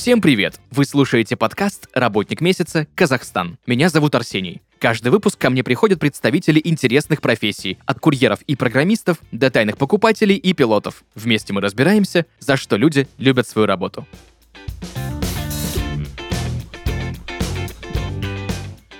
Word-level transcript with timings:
Всем 0.00 0.22
привет! 0.22 0.58
Вы 0.70 0.86
слушаете 0.86 1.36
подкаст 1.36 1.86
«Работник 1.92 2.40
месяца. 2.40 2.86
Казахстан». 2.94 3.58
Меня 3.66 3.90
зовут 3.90 4.14
Арсений. 4.14 4.62
Каждый 4.78 5.10
выпуск 5.10 5.38
ко 5.38 5.50
мне 5.50 5.62
приходят 5.62 6.00
представители 6.00 6.58
интересных 6.64 7.20
профессий, 7.20 7.76
от 7.84 8.00
курьеров 8.00 8.40
и 8.46 8.56
программистов 8.56 9.18
до 9.30 9.50
тайных 9.50 9.76
покупателей 9.76 10.36
и 10.36 10.54
пилотов. 10.54 11.04
Вместе 11.14 11.52
мы 11.52 11.60
разбираемся, 11.60 12.24
за 12.38 12.56
что 12.56 12.76
люди 12.76 13.08
любят 13.18 13.46
свою 13.46 13.66
работу. 13.66 14.06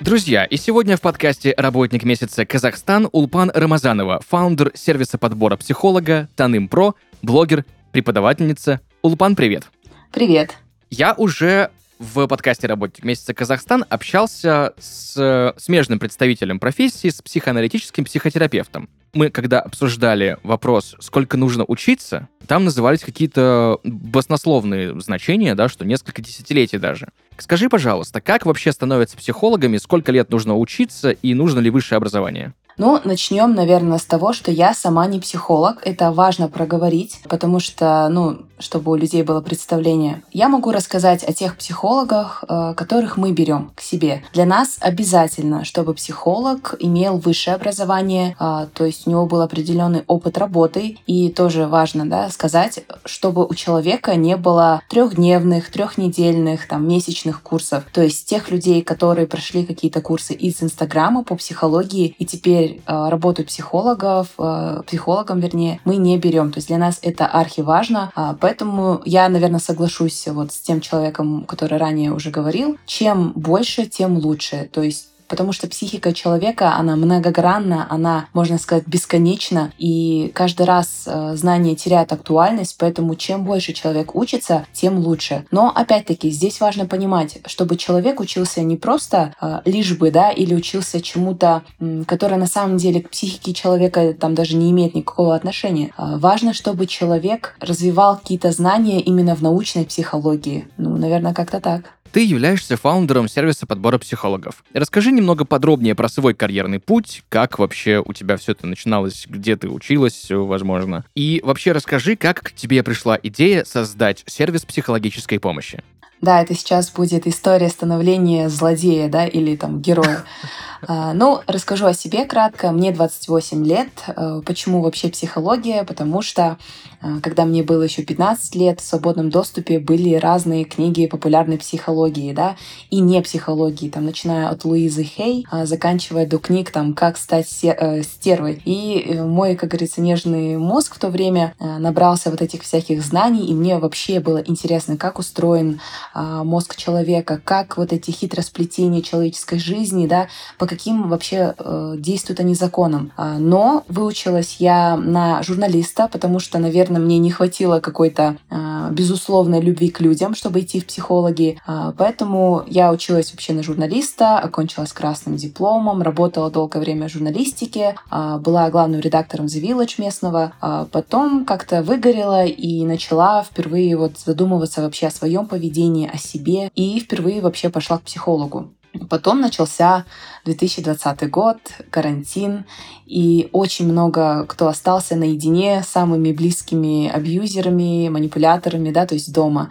Друзья, 0.01 0.45
и 0.45 0.59
сегодня 0.59 0.99
в 0.99 1.01
подкасте 1.01 1.55
«Работник 1.57 2.05
месяца 2.05 2.45
Казахстан» 2.45 3.09
Улпан 3.11 3.51
Рамазанова, 3.55 4.21
фаундер 4.29 4.73
сервиса 4.75 5.17
подбора 5.17 5.57
психолога 5.57 6.29
Таным 6.37 6.69
Про, 6.69 6.95
блогер, 7.23 7.65
преподавательница. 7.91 8.83
Улпан, 9.01 9.35
привет! 9.35 9.65
Привет! 10.13 10.59
Я 10.91 11.15
уже 11.15 11.71
в 12.01 12.27
подкасте 12.27 12.67
«Работник 12.67 13.05
месяца 13.05 13.33
Казахстан» 13.33 13.85
общался 13.89 14.75
с 14.81 15.55
смежным 15.57 16.01
представителем 16.01 16.59
профессии, 16.59 17.11
с 17.11 17.23
психоаналитическим 17.23 18.05
психотерапевтом. 18.05 18.89
Мы, 19.13 19.31
когда 19.31 19.61
обсуждали 19.61 20.37
вопрос, 20.43 20.97
сколько 20.99 21.37
нужно 21.37 21.65
учиться, 21.69 22.29
там 22.49 22.65
назывались 22.65 23.01
какие-то 23.01 23.79
баснословные 23.85 25.01
значения, 25.01 25.55
да, 25.55 25.69
что 25.69 25.85
несколько 25.85 26.23
десятилетий 26.23 26.79
даже. 26.79 27.11
Скажи, 27.39 27.69
пожалуйста, 27.69 28.21
как 28.21 28.45
вообще 28.45 28.73
становятся 28.73 29.17
психологами, 29.17 29.77
сколько 29.77 30.11
лет 30.11 30.31
нужно 30.31 30.57
учиться 30.57 31.11
и 31.11 31.35
нужно 31.35 31.61
ли 31.61 31.71
высшее 31.71 31.99
образование? 31.99 32.53
Ну, 32.81 32.99
начнем, 33.05 33.55
наверное, 33.55 33.99
с 33.99 34.07
того, 34.07 34.33
что 34.33 34.51
я 34.51 34.73
сама 34.73 35.07
не 35.07 35.21
психолог. 35.21 35.83
Это 35.85 36.13
важно 36.13 36.49
проговорить, 36.49 37.21
потому 37.29 37.61
что, 37.61 38.09
ну, 38.09 38.39
чтобы 38.59 38.93
у 38.93 38.95
людей 38.95 39.23
было 39.23 39.43
представление. 39.43 40.23
Я 40.33 40.49
могу 40.49 40.71
рассказать 40.71 41.23
о 41.25 41.35
тех 41.35 41.57
психологах, 41.57 42.43
э, 42.49 42.75
которых 42.75 43.19
мы 43.19 43.33
берем 43.33 43.71
к 43.75 43.83
себе. 43.83 44.23
Для 44.33 44.47
нас 44.47 44.79
обязательно, 44.81 45.65
чтобы 45.65 45.93
психолог 45.93 46.75
имел 46.79 47.19
высшее 47.19 47.57
образование, 47.57 48.35
а, 48.39 48.67
то 48.73 48.85
есть 48.85 49.07
у 49.07 49.11
него 49.11 49.27
был 49.27 49.43
определенный 49.43 50.05
опыт 50.07 50.39
работы. 50.39 50.97
И 51.07 51.31
тоже 51.31 51.67
важно 51.67 52.09
да, 52.09 52.31
сказать, 52.31 52.85
чтобы 53.05 53.45
у 53.45 53.55
человека 53.55 54.15
не 54.17 54.37
было 54.37 54.83
трехдневных, 54.89 55.71
трехнедельных, 55.71 56.67
там, 56.67 56.89
месячных 56.89 57.43
курсов. 57.43 57.85
То 57.93 58.03
есть 58.03 58.27
тех 58.27 58.51
людей, 58.51 58.83
которые 58.83 59.27
прошли 59.27 59.67
какие-то 59.67 60.01
курсы 60.01 60.33
из 60.33 60.63
Инстаграма 60.63 61.25
по 61.25 61.35
психологии 61.35 62.15
и 62.19 62.25
теперь 62.25 62.70
теперь 62.71 62.83
э, 62.87 63.09
работу 63.09 63.45
психологов, 63.45 64.29
э, 64.39 64.83
психологом, 64.87 65.41
вернее, 65.41 65.81
мы 65.85 65.97
не 65.97 66.19
берем. 66.19 66.51
То 66.51 66.59
есть 66.59 66.69
для 66.69 66.79
нас 66.79 66.99
это 67.03 67.27
архиважно. 67.27 68.13
А, 68.15 68.37
поэтому 68.41 69.01
я, 69.05 69.29
наверное, 69.29 69.61
соглашусь 69.61 70.27
вот 70.29 70.53
с 70.53 70.61
тем 70.61 70.81
человеком, 70.81 71.45
который 71.47 71.79
ранее 71.79 72.13
уже 72.13 72.31
говорил. 72.31 72.77
Чем 72.87 73.33
больше, 73.35 73.87
тем 73.87 74.17
лучше. 74.17 74.69
То 74.73 74.83
есть 74.83 75.09
потому 75.31 75.53
что 75.53 75.69
психика 75.69 76.13
человека, 76.13 76.75
она 76.75 76.97
многогранна, 76.97 77.87
она, 77.89 78.27
можно 78.35 78.59
сказать, 78.59 78.87
бесконечна, 78.87 79.73
и 79.79 80.33
каждый 80.35 80.67
раз 80.67 81.05
э, 81.07 81.37
знание 81.37 81.77
теряет 81.77 82.13
актуальность, 82.13 82.77
поэтому 82.79 83.15
чем 83.15 83.45
больше 83.45 83.73
человек 83.73 84.17
учится, 84.17 84.67
тем 84.73 84.99
лучше. 84.99 85.47
Но, 85.53 85.71
опять-таки, 85.73 86.31
здесь 86.31 86.61
важно 86.61 86.85
понимать, 86.85 87.39
чтобы 87.47 87.77
человек 87.77 88.19
учился 88.19 88.61
не 88.63 88.77
просто 88.77 89.35
э, 89.41 89.61
лишь 89.65 89.97
бы, 89.97 90.11
да, 90.11 90.31
или 90.31 90.53
учился 90.53 91.01
чему-то, 91.01 91.63
которое 92.07 92.37
на 92.37 92.49
самом 92.49 92.77
деле 92.77 93.01
к 93.01 93.11
психике 93.11 93.55
человека 93.55 94.13
там 94.15 94.35
даже 94.35 94.57
не 94.57 94.73
имеет 94.73 94.97
никакого 94.97 95.37
отношения. 95.37 95.93
Э, 95.97 96.17
важно, 96.17 96.53
чтобы 96.53 96.89
человек 96.89 97.55
развивал 97.61 98.17
какие-то 98.17 98.51
знания 98.51 99.01
именно 99.01 99.37
в 99.37 99.43
научной 99.43 99.85
психологии. 99.85 100.67
Ну, 100.77 100.97
наверное, 100.97 101.35
как-то 101.35 101.61
так. 101.61 102.00
Ты 102.13 102.25
являешься 102.25 102.77
фаундером 102.77 103.29
сервиса 103.29 103.67
подбора 103.67 103.99
психологов. 103.99 104.65
Расскажи 104.75 105.13
немного 105.13 105.45
подробнее 105.45 105.95
про 105.95 106.09
свой 106.09 106.35
карьерный 106.35 106.81
путь, 106.81 107.23
как 107.29 107.61
вообще 107.61 108.03
у 108.05 108.13
тебя 108.13 108.37
все 108.37 108.53
это 108.53 108.67
начиналось, 108.67 109.27
где 109.29 109.55
ты 109.55 109.69
училась, 109.69 110.27
возможно. 110.29 111.05
И 111.15 111.41
вообще 111.45 111.71
расскажи, 111.71 112.17
как 112.17 112.43
к 112.43 112.53
тебе 112.53 112.83
пришла 112.83 113.17
идея 113.23 113.65
создать 113.65 114.25
сервис 114.27 114.65
психологической 114.65 115.39
помощи. 115.39 115.85
Да, 116.21 116.43
это 116.43 116.55
сейчас 116.55 116.91
будет 116.91 117.27
история 117.27 117.69
становления 117.71 118.49
злодея, 118.51 119.09
да, 119.09 119.27
или 119.27 119.57
там 119.57 119.81
героя. 119.81 120.25
А, 120.87 121.13
ну, 121.13 121.41
расскажу 121.47 121.87
о 121.87 121.93
себе 121.93 122.25
кратко. 122.25 122.71
Мне 122.73 122.93
28 122.93 123.65
лет. 123.67 123.89
Э, 124.09 124.41
почему 124.45 124.81
вообще 124.81 125.09
психология? 125.09 125.85
Потому 125.85 126.23
что 126.23 126.57
э, 127.03 127.21
когда 127.23 127.45
мне 127.45 127.63
было 127.63 127.83
еще 127.83 128.03
15 128.03 128.55
лет, 128.55 128.81
в 128.81 128.85
свободном 128.87 129.31
доступе 129.31 129.79
были 129.79 130.15
разные 130.15 130.65
книги 130.65 131.07
популярной 131.07 131.59
психологии, 131.59 132.33
да, 132.33 132.57
и 132.89 133.01
не 133.01 133.21
психологии, 133.21 133.91
там, 133.91 134.07
начиная 134.07 134.49
от 134.49 134.65
Луизы 134.65 135.05
Хей, 135.05 135.47
а 135.51 135.67
заканчивая 135.67 136.27
до 136.27 136.39
книг, 136.39 136.71
там, 136.71 136.95
«Как 136.95 137.19
стать 137.19 137.63
э, 137.63 138.03
стервой». 138.03 138.63
И 138.65 139.21
мой, 139.21 139.57
как 139.57 139.71
говорится, 139.71 140.01
нежный 140.01 140.57
мозг 140.57 140.95
в 140.95 140.99
то 140.99 141.09
время 141.09 141.55
набрался 141.61 142.31
вот 142.31 142.41
этих 142.41 142.63
всяких 142.63 143.03
знаний, 143.03 143.47
и 143.47 143.55
мне 143.55 143.79
вообще 143.79 144.21
было 144.21 144.39
интересно, 144.39 144.97
как 144.97 145.19
устроен 145.19 145.81
мозг 146.15 146.77
человека, 146.77 147.41
как 147.43 147.77
вот 147.77 147.93
эти 147.93 148.11
хитросплетения 148.11 149.03
человеческой 149.03 149.59
жизни, 149.59 150.07
да, 150.07 150.29
по 150.59 150.67
каким 150.67 151.09
вообще 151.09 151.55
э, 151.57 151.95
действуют 151.99 152.41
они 152.41 152.55
законам. 152.55 153.13
А, 153.17 153.39
но 153.39 153.85
выучилась 153.89 154.57
я 154.59 154.97
на 154.97 155.43
журналиста, 155.43 156.09
потому 156.11 156.39
что, 156.39 156.59
наверное, 156.59 157.01
мне 157.01 157.19
не 157.19 157.31
хватило 157.31 157.81
какой-то 157.81 158.37
э, 158.51 158.89
безусловной 158.93 159.61
любви 159.61 159.91
к 159.91 160.01
людям, 160.01 160.35
чтобы 160.35 160.61
идти 160.61 160.81
в 160.81 160.87
психологи. 160.87 161.59
А, 161.67 161.93
поэтому 161.97 162.65
я 162.67 162.93
училась 162.93 163.33
вообще 163.33 163.53
на 163.53 163.63
журналиста, 163.63 164.39
окончила 164.39 164.85
с 164.85 164.93
красным 164.93 165.37
дипломом, 165.37 166.03
работала 166.03 166.51
долгое 166.51 166.81
время 166.81 167.09
в 167.09 167.13
журналистике, 167.13 167.97
а, 168.11 168.39
была 168.39 168.71
главным 168.71 169.01
редактором 169.01 169.47
The 169.47 169.63
Village 169.63 169.95
местного. 169.99 170.53
А, 170.61 170.87
потом 170.91 171.45
как-то 171.45 171.83
выгорела 171.83 172.45
и 172.45 172.85
начала 172.85 173.43
впервые 173.43 173.97
вот 173.97 174.19
задумываться 174.19 174.83
вообще 174.83 175.07
о 175.09 175.11
своем 175.11 175.47
поведении, 175.47 176.00
о 176.07 176.19
себе. 176.19 176.71
И 176.75 177.01
впервые 177.01 177.41
вообще 177.41 177.71
пошла 177.71 177.99
к 177.99 178.03
психологу. 178.03 178.73
Потом 179.09 179.41
начался 179.41 180.05
2020 180.45 181.31
год, 181.31 181.59
карантин, 181.91 182.65
и 183.07 183.49
очень 183.53 183.87
много 183.87 184.45
кто 184.47 184.67
остался 184.67 185.15
наедине 185.15 185.83
с 185.83 185.89
самыми 185.89 186.33
близкими 186.33 187.09
абьюзерами, 187.09 188.09
манипуляторами, 188.09 188.91
да, 188.91 189.07
то 189.07 189.15
есть 189.15 189.33
дома. 189.33 189.71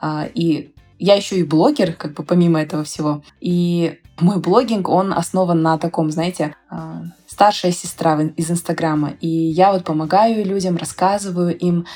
А, 0.00 0.28
и 0.32 0.72
я 1.00 1.14
еще 1.14 1.38
и 1.38 1.44
блогер, 1.44 1.94
как 1.94 2.14
бы 2.14 2.22
помимо 2.22 2.60
этого 2.60 2.84
всего. 2.84 3.22
И 3.40 3.98
мой 4.20 4.38
блогинг, 4.38 4.88
он 4.88 5.12
основан 5.12 5.62
на 5.62 5.76
таком, 5.78 6.10
знаете, 6.10 6.54
а, 6.68 7.02
старшая 7.40 7.72
сестра 7.72 8.20
из 8.36 8.50
Инстаграма. 8.50 9.14
И 9.22 9.26
я 9.26 9.72
вот 9.72 9.82
помогаю 9.84 10.44
людям, 10.44 10.76
рассказываю 10.76 11.56
им 11.56 11.86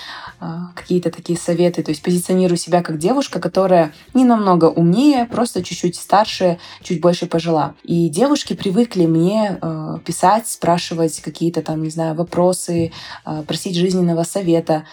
а, 0.41 0.71
какие-то 0.75 1.11
такие 1.11 1.39
советы. 1.39 1.83
То 1.83 1.91
есть 1.91 2.03
позиционирую 2.03 2.57
себя 2.57 2.83
как 2.83 2.97
девушка, 2.97 3.41
которая 3.41 3.93
не 4.15 4.25
намного 4.25 4.71
умнее, 4.71 5.27
просто 5.27 5.63
чуть-чуть 5.63 5.97
старше, 5.97 6.59
чуть 6.83 7.03
больше 7.03 7.27
пожила. 7.27 7.75
И 7.83 8.09
девушки 8.09 8.55
привыкли 8.55 9.05
мне 9.05 9.59
э, 9.61 9.99
писать, 10.07 10.49
спрашивать 10.49 11.21
какие-то 11.21 11.61
там, 11.61 11.83
не 11.83 11.91
знаю, 11.91 12.15
вопросы, 12.15 12.93
э, 13.27 13.43
просить 13.47 13.77
жизненного 13.77 14.23
совета. 14.23 14.85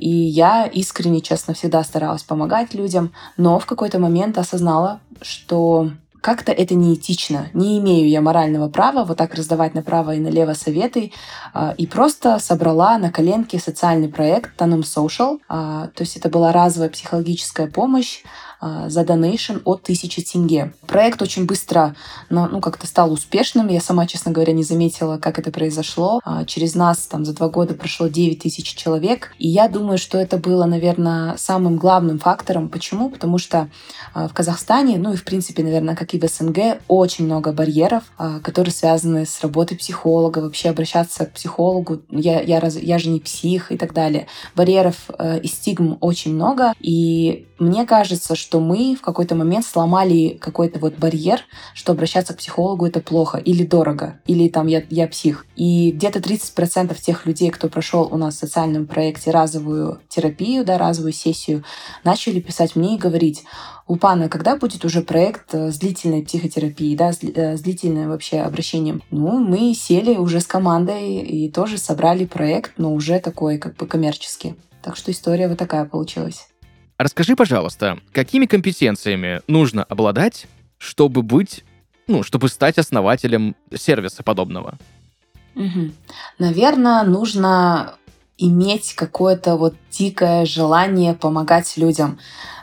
И 0.00 0.08
я 0.08 0.64
искренне, 0.64 1.20
честно, 1.20 1.52
всегда 1.52 1.84
старалась 1.84 2.22
помогать 2.22 2.72
людям, 2.72 3.12
но 3.36 3.58
в 3.58 3.66
какой-то 3.66 3.98
момент 3.98 4.38
осознала, 4.38 5.00
что 5.20 5.90
как-то 6.20 6.52
это 6.52 6.74
неэтично. 6.74 7.48
Не 7.54 7.78
имею 7.78 8.08
я 8.08 8.20
морального 8.20 8.68
права 8.68 9.04
вот 9.04 9.16
так 9.16 9.34
раздавать 9.34 9.74
направо 9.74 10.14
и 10.14 10.20
налево 10.20 10.52
советы. 10.52 11.12
А, 11.54 11.74
и 11.76 11.86
просто 11.86 12.38
собрала 12.38 12.98
на 12.98 13.10
коленке 13.10 13.58
социальный 13.58 14.08
проект 14.08 14.60
Tanum 14.60 14.82
Social. 14.82 15.38
А, 15.48 15.88
то 15.88 16.02
есть 16.02 16.16
это 16.16 16.28
была 16.28 16.52
разовая 16.52 16.90
психологическая 16.90 17.68
помощь 17.68 18.22
а, 18.60 18.90
за 18.90 19.04
донейшн 19.04 19.58
от 19.64 19.82
1000 19.82 20.22
тенге. 20.22 20.74
Проект 20.86 21.22
очень 21.22 21.46
быстро 21.46 21.96
ну, 22.28 22.60
как-то 22.60 22.86
стал 22.86 23.12
успешным. 23.12 23.68
Я 23.68 23.80
сама, 23.80 24.06
честно 24.06 24.30
говоря, 24.30 24.52
не 24.52 24.62
заметила, 24.62 25.16
как 25.16 25.38
это 25.38 25.50
произошло. 25.50 26.20
Через 26.46 26.74
нас 26.74 26.98
там 27.06 27.24
за 27.24 27.32
два 27.32 27.48
года 27.48 27.74
прошло 27.74 28.08
9 28.08 28.42
тысяч 28.42 28.74
человек. 28.74 29.32
И 29.38 29.48
я 29.48 29.68
думаю, 29.68 29.96
что 29.96 30.18
это 30.18 30.36
было, 30.36 30.66
наверное, 30.66 31.36
самым 31.38 31.76
главным 31.76 32.18
фактором. 32.18 32.68
Почему? 32.68 33.08
Потому 33.08 33.38
что 33.38 33.70
в 34.14 34.30
Казахстане, 34.34 34.98
ну 34.98 35.12
и 35.12 35.16
в 35.16 35.24
принципе, 35.24 35.62
наверное, 35.62 35.96
как 35.96 36.09
и 36.14 36.18
в 36.18 36.28
СНГ, 36.28 36.80
очень 36.88 37.24
много 37.24 37.52
барьеров, 37.52 38.04
которые 38.42 38.72
связаны 38.72 39.26
с 39.26 39.40
работой 39.42 39.76
психолога, 39.76 40.38
вообще 40.40 40.70
обращаться 40.70 41.26
к 41.26 41.32
психологу. 41.32 42.02
Я, 42.10 42.40
я, 42.40 42.60
раз, 42.60 42.76
я 42.76 42.98
же 42.98 43.08
не 43.08 43.20
псих 43.20 43.72
и 43.72 43.76
так 43.76 43.92
далее. 43.92 44.26
Барьеров 44.54 45.10
э, 45.18 45.40
и 45.40 45.46
стигм 45.46 45.98
очень 46.00 46.34
много. 46.34 46.72
И 46.80 47.46
мне 47.58 47.84
кажется, 47.84 48.34
что 48.34 48.58
мы 48.58 48.96
в 48.96 49.02
какой-то 49.02 49.34
момент 49.34 49.66
сломали 49.66 50.38
какой-то 50.40 50.78
вот 50.78 50.96
барьер, 50.96 51.40
что 51.74 51.92
обращаться 51.92 52.32
к 52.32 52.38
психологу 52.38 52.86
это 52.86 53.00
плохо 53.00 53.38
или 53.38 53.64
дорого, 53.64 54.18
или 54.26 54.48
там 54.48 54.66
я, 54.66 54.82
я 54.88 55.06
псих. 55.06 55.44
И 55.56 55.92
где-то 55.92 56.20
30% 56.20 56.96
тех 57.00 57.26
людей, 57.26 57.50
кто 57.50 57.68
прошел 57.68 58.08
у 58.10 58.16
нас 58.16 58.36
в 58.36 58.38
социальном 58.38 58.86
проекте 58.86 59.30
разовую 59.30 60.00
терапию, 60.08 60.64
да, 60.64 60.78
разовую 60.78 61.12
сессию, 61.12 61.62
начали 62.02 62.40
писать 62.40 62.76
мне 62.76 62.94
и 62.94 62.98
говорить, 62.98 63.44
у 63.90 63.96
пана, 63.96 64.28
когда 64.28 64.56
будет 64.56 64.84
уже 64.84 65.02
проект 65.02 65.52
э, 65.52 65.72
с 65.72 65.78
длительной 65.78 66.22
психотерапией, 66.22 66.96
да, 66.96 67.10
э, 67.10 67.56
с 67.56 67.60
длительным 67.60 68.10
вообще 68.10 68.38
обращением? 68.38 69.02
Ну, 69.10 69.40
мы 69.40 69.74
сели 69.74 70.14
уже 70.16 70.38
с 70.38 70.46
командой 70.46 71.16
и 71.16 71.50
тоже 71.50 71.76
собрали 71.76 72.24
проект, 72.24 72.74
но 72.76 72.94
уже 72.94 73.18
такой 73.18 73.58
как 73.58 73.74
бы 73.74 73.88
коммерческий. 73.88 74.54
Так 74.80 74.96
что 74.96 75.10
история 75.10 75.48
вот 75.48 75.58
такая 75.58 75.84
получилась. 75.86 76.46
Расскажи, 76.98 77.34
пожалуйста, 77.34 77.98
какими 78.12 78.46
компетенциями 78.46 79.40
нужно 79.48 79.82
обладать, 79.82 80.46
чтобы 80.78 81.22
быть, 81.22 81.64
ну, 82.06 82.22
чтобы 82.22 82.48
стать 82.48 82.78
основателем 82.78 83.56
сервиса 83.74 84.22
подобного? 84.22 84.78
Угу. 85.56 85.90
Наверное, 86.38 87.02
нужно 87.02 87.96
иметь 88.38 88.94
какое-то 88.94 89.56
вот 89.56 89.74
дикое 89.90 90.46
желание 90.46 91.14
помогать 91.14 91.76
людям. 91.76 92.20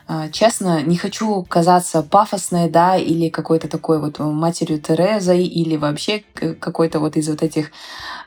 А, 0.10 0.30
честно, 0.30 0.82
не 0.84 0.96
хочу 0.96 1.44
казаться 1.44 2.02
пафосной, 2.02 2.70
да, 2.70 2.96
или 2.96 3.28
какой-то 3.28 3.68
такой 3.68 4.00
вот 4.00 4.20
матерью 4.20 4.80
Терезой, 4.80 5.44
или 5.44 5.76
вообще 5.76 6.24
какой-то 6.60 7.00
вот 7.00 7.18
из 7.18 7.28
вот 7.28 7.44
этих 7.44 7.72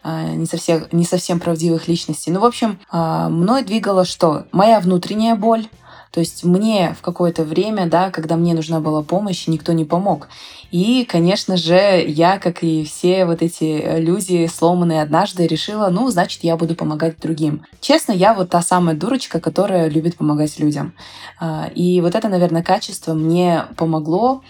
а, 0.03 0.25
не 0.25 0.45
совсем, 0.45 0.87
не 0.93 1.05
совсем 1.05 1.41
правдивых 1.41 1.89
личностей. 1.89 2.31
Ну, 2.33 2.41
в 2.41 2.45
общем, 2.45 2.79
а, 2.91 3.31
мной 3.31 3.63
двигало 3.63 4.05
что? 4.05 4.45
Моя 4.53 4.81
внутренняя 4.81 5.35
боль, 5.37 5.69
то 6.11 6.19
есть 6.19 6.43
мне 6.43 6.95
в 6.99 7.03
какое-то 7.03 7.45
время, 7.45 7.87
да, 7.87 8.11
когда 8.11 8.37
мне 8.37 8.53
нужна 8.53 8.81
была 8.81 9.03
помощь, 9.03 9.47
никто 9.47 9.73
не 9.73 9.85
помог. 9.85 10.29
И, 10.73 11.05
конечно 11.05 11.57
же, 11.57 12.05
я, 12.07 12.39
как 12.39 12.65
и 12.65 12.85
все 12.85 13.25
вот 13.27 13.43
эти 13.43 13.99
люди, 13.99 14.49
сломанные 14.53 15.03
однажды, 15.03 15.47
решила, 15.47 15.89
ну, 15.89 16.11
значит, 16.11 16.43
я 16.43 16.57
буду 16.57 16.75
помогать 16.75 17.21
другим. 17.21 17.65
Честно, 17.81 18.13
я 18.13 18.35
вот 18.35 18.51
та 18.51 18.61
самая 18.61 18.97
дурочка, 18.97 19.39
которая 19.41 19.89
любит 19.89 20.17
помогать 20.17 20.59
людям. 20.59 20.95
А, 21.39 21.71
и 21.75 22.01
вот 22.01 22.17
это, 22.17 22.29
наверное, 22.29 22.63
качество 22.63 23.15
мне 23.15 23.67
помогло 23.77 24.43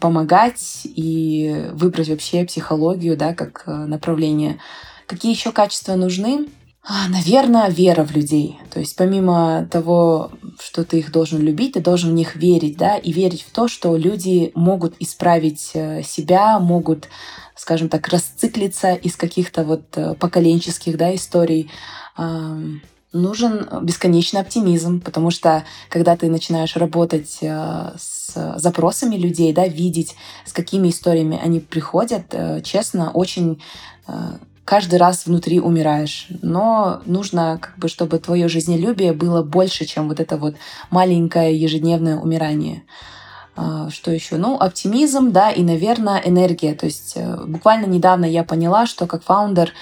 помогать 0.00 0.82
и 0.84 1.66
выбрать 1.72 2.08
вообще 2.08 2.44
психологию, 2.44 3.16
да, 3.16 3.32
как 3.32 3.62
э, 3.66 3.72
направление. 3.72 4.58
Какие 5.06 5.32
еще 5.32 5.52
качества 5.52 5.94
нужны? 5.94 6.48
А, 6.88 7.08
наверное, 7.08 7.68
вера 7.68 8.04
в 8.04 8.12
людей. 8.12 8.60
То 8.70 8.78
есть 8.78 8.94
помимо 8.94 9.66
того, 9.72 10.30
что 10.60 10.84
ты 10.84 11.00
их 11.00 11.10
должен 11.10 11.40
любить, 11.40 11.72
ты 11.72 11.80
должен 11.80 12.10
в 12.10 12.14
них 12.14 12.36
верить, 12.36 12.76
да, 12.76 12.96
и 12.96 13.10
верить 13.10 13.42
в 13.42 13.50
то, 13.50 13.66
что 13.66 13.96
люди 13.96 14.52
могут 14.54 14.94
исправить 15.00 15.72
э, 15.74 16.04
себя, 16.04 16.60
могут, 16.60 17.08
скажем 17.56 17.88
так, 17.88 18.06
расциклиться 18.06 18.94
из 18.94 19.16
каких-то 19.16 19.64
вот 19.64 19.82
э, 19.96 20.14
поколенческих, 20.14 20.96
да, 20.96 21.12
историй. 21.14 21.70
Нужен 23.12 23.68
бесконечный 23.82 24.40
оптимизм, 24.40 25.00
потому 25.00 25.30
что 25.30 25.64
когда 25.88 26.16
ты 26.16 26.28
начинаешь 26.28 26.76
работать 26.76 27.38
э, 27.40 27.94
с 27.98 28.58
запросами 28.58 29.16
людей, 29.16 29.52
да, 29.52 29.66
видеть, 29.66 30.14
с 30.44 30.52
какими 30.52 30.90
историями 30.90 31.40
они 31.42 31.58
приходят, 31.58 32.32
честно, 32.62 33.10
очень 33.10 33.60
каждый 34.66 34.98
раз 34.98 35.24
внутри 35.24 35.60
умираешь. 35.60 36.26
Но 36.42 37.00
нужно, 37.06 37.58
как 37.62 37.78
бы, 37.78 37.88
чтобы 37.88 38.18
твое 38.18 38.48
жизнелюбие 38.48 39.14
было 39.14 39.42
больше, 39.42 39.86
чем 39.86 40.08
вот 40.08 40.20
это 40.20 40.36
вот 40.36 40.56
маленькое 40.90 41.56
ежедневное 41.56 42.18
умирание. 42.18 42.82
А, 43.54 43.88
что 43.88 44.10
еще? 44.10 44.36
Ну, 44.36 44.56
оптимизм, 44.56 45.32
да, 45.32 45.50
и, 45.50 45.62
наверное, 45.62 46.20
энергия. 46.22 46.74
То 46.74 46.84
есть 46.84 47.12
э, 47.14 47.44
буквально 47.46 47.86
недавно 47.86 48.26
я 48.26 48.44
поняла, 48.44 48.86
что 48.86 49.06
как 49.06 49.22
фаундер 49.22 49.72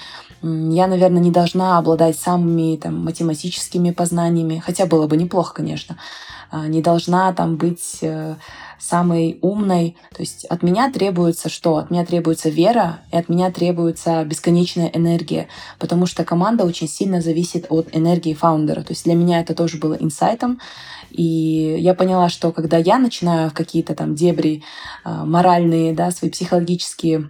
я, 0.41 0.85
наверное, 0.87 1.21
не 1.21 1.31
должна 1.31 1.79
обладать 1.79 2.19
самыми 2.19 2.77
там, 2.77 3.03
математическими 3.03 3.89
познаниями, 3.89 4.61
хотя 4.63 4.85
было 4.85 5.07
бы 5.07 5.17
неплохо, 5.17 5.55
конечно. 5.55 5.97
А, 6.51 6.67
не 6.67 6.81
должна 6.81 7.33
там 7.33 7.57
быть 7.57 7.97
э, 8.01 8.35
самой 8.79 9.39
умной. 9.41 9.97
То 10.11 10.21
есть 10.21 10.45
от 10.45 10.63
меня 10.63 10.91
требуется 10.91 11.49
что? 11.49 11.77
От 11.77 11.91
меня 11.91 12.05
требуется 12.05 12.49
вера, 12.49 12.99
и 13.11 13.17
от 13.17 13.29
меня 13.29 13.51
требуется 13.51 14.23
бесконечная 14.23 14.87
энергия, 14.93 15.47
потому 15.79 16.05
что 16.05 16.23
команда 16.23 16.65
очень 16.65 16.87
сильно 16.87 17.21
зависит 17.21 17.65
от 17.69 17.95
энергии 17.95 18.33
фаундера. 18.33 18.81
То 18.81 18.91
есть 18.91 19.05
для 19.05 19.15
меня 19.15 19.39
это 19.41 19.53
тоже 19.53 19.77
было 19.77 19.93
инсайтом. 19.93 20.59
И 21.11 21.77
я 21.79 21.93
поняла, 21.93 22.29
что 22.29 22.51
когда 22.51 22.77
я 22.77 22.99
начинаю 22.99 23.49
в 23.49 23.53
какие-то 23.53 23.95
там 23.95 24.15
дебри 24.15 24.63
э, 25.03 25.09
моральные, 25.09 25.93
да, 25.93 26.11
свои 26.11 26.29
психологические 26.29 27.29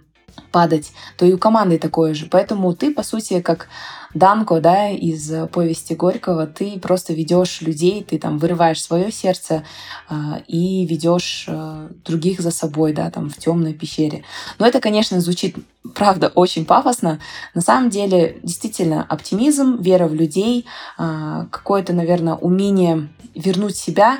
падать, 0.50 0.92
то 1.16 1.26
и 1.26 1.32
у 1.32 1.38
команды 1.38 1.78
такое 1.78 2.14
же. 2.14 2.26
Поэтому 2.26 2.74
ты, 2.74 2.92
по 2.92 3.02
сути, 3.02 3.40
как 3.40 3.68
Данко, 4.16 4.60
да, 4.60 4.88
из 4.88 5.30
повести 5.52 5.92
Горького, 5.92 6.46
ты 6.46 6.78
просто 6.80 7.12
ведешь 7.12 7.60
людей, 7.60 8.02
ты 8.02 8.18
там 8.18 8.38
вырываешь 8.38 8.82
свое 8.82 9.12
сердце 9.12 9.62
э, 10.08 10.14
и 10.48 10.86
ведешь 10.86 11.44
э, 11.46 11.88
других 12.02 12.40
за 12.40 12.50
собой, 12.50 12.94
да, 12.94 13.10
там 13.10 13.28
в 13.28 13.36
темной 13.36 13.74
пещере. 13.74 14.24
Но 14.58 14.66
это, 14.66 14.80
конечно, 14.80 15.20
звучит, 15.20 15.56
правда, 15.94 16.32
очень 16.34 16.64
пафосно. 16.64 17.20
На 17.52 17.60
самом 17.60 17.90
деле, 17.90 18.38
действительно, 18.42 19.04
оптимизм, 19.06 19.76
вера 19.82 20.08
в 20.08 20.14
людей, 20.14 20.64
э, 20.98 21.46
какое-то, 21.50 21.92
наверное, 21.92 22.36
умение 22.36 23.08
вернуть 23.34 23.76
себя, 23.76 24.18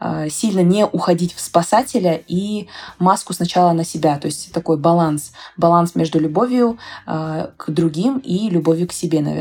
Э, 0.00 0.28
сильно 0.30 0.60
не 0.60 0.86
уходить 0.86 1.34
в 1.34 1.40
спасателя 1.40 2.22
и 2.28 2.68
маску 2.98 3.32
сначала 3.32 3.72
на 3.72 3.84
себя. 3.84 4.18
То 4.18 4.26
есть 4.26 4.52
такой 4.52 4.76
баланс. 4.76 5.32
Баланс 5.56 5.96
между 5.96 6.20
любовью 6.20 6.78
э, 7.06 7.48
к 7.56 7.70
другим 7.70 8.18
и 8.18 8.48
любовью 8.48 8.86
к 8.86 8.92
себе, 8.92 9.20
наверное. 9.20 9.37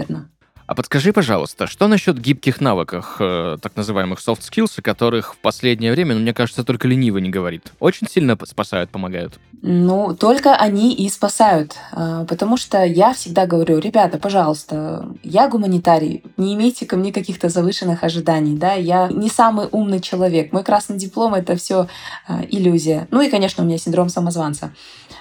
А 0.67 0.75
подскажи, 0.75 1.13
пожалуйста, 1.13 1.65
что 1.65 1.87
насчет 1.87 2.19
гибких 2.19 2.59
навыков, 2.59 3.15
э, 3.19 3.57
так 3.61 3.77
называемых 3.77 4.19
soft 4.19 4.41
skills, 4.41 4.73
о 4.75 4.81
которых 4.81 5.35
в 5.35 5.37
последнее 5.37 5.93
время, 5.93 6.13
ну, 6.13 6.19
мне 6.19 6.33
кажется, 6.33 6.65
только 6.65 6.89
ленивый 6.89 7.21
не 7.21 7.29
говорит? 7.29 7.71
Очень 7.79 8.07
сильно 8.09 8.37
спасают, 8.43 8.89
помогают? 8.89 9.39
Ну, 9.61 10.13
только 10.13 10.57
они 10.57 10.93
и 10.93 11.07
спасают. 11.07 11.77
Э, 11.93 12.25
потому 12.27 12.57
что 12.57 12.83
я 12.83 13.13
всегда 13.13 13.45
говорю, 13.45 13.79
ребята, 13.79 14.19
пожалуйста, 14.19 15.09
я 15.23 15.47
гуманитарий, 15.47 16.25
не 16.35 16.53
имейте 16.55 16.85
ко 16.85 16.97
мне 16.97 17.13
каких-то 17.13 17.47
завышенных 17.47 18.03
ожиданий, 18.03 18.57
да, 18.57 18.73
я 18.73 19.07
не 19.07 19.29
самый 19.29 19.69
умный 19.71 20.01
человек. 20.01 20.51
Мой 20.51 20.65
красный 20.65 20.97
диплом— 20.97 21.33
это 21.35 21.55
все 21.55 21.87
э, 22.27 22.43
иллюзия. 22.49 23.07
Ну 23.09 23.21
и, 23.21 23.29
конечно, 23.29 23.63
у 23.63 23.65
меня 23.65 23.77
синдром 23.77 24.09
самозванца. 24.09 24.73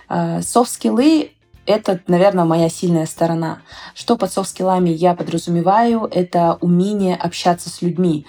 Софт-скиллы 0.08 1.32
это, 1.66 2.00
наверное, 2.06 2.44
моя 2.44 2.68
сильная 2.68 3.06
сторона. 3.06 3.60
Что 3.94 4.16
под 4.16 4.32
софт-скиллами 4.32 4.90
я 4.90 5.14
подразумеваю? 5.14 6.08
Это 6.10 6.58
умение 6.61 7.16
общаться 7.16 7.68
с 7.68 7.82
людьми. 7.82 8.26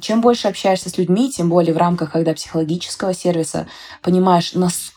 Чем 0.00 0.20
больше 0.20 0.48
общаешься 0.48 0.90
с 0.90 0.98
людьми, 0.98 1.30
тем 1.30 1.48
более 1.48 1.72
в 1.72 1.78
рамках 1.78 2.12
когда 2.12 2.34
психологического 2.34 3.14
сервиса, 3.14 3.66
понимаешь, 4.02 4.52
насколько 4.52 4.95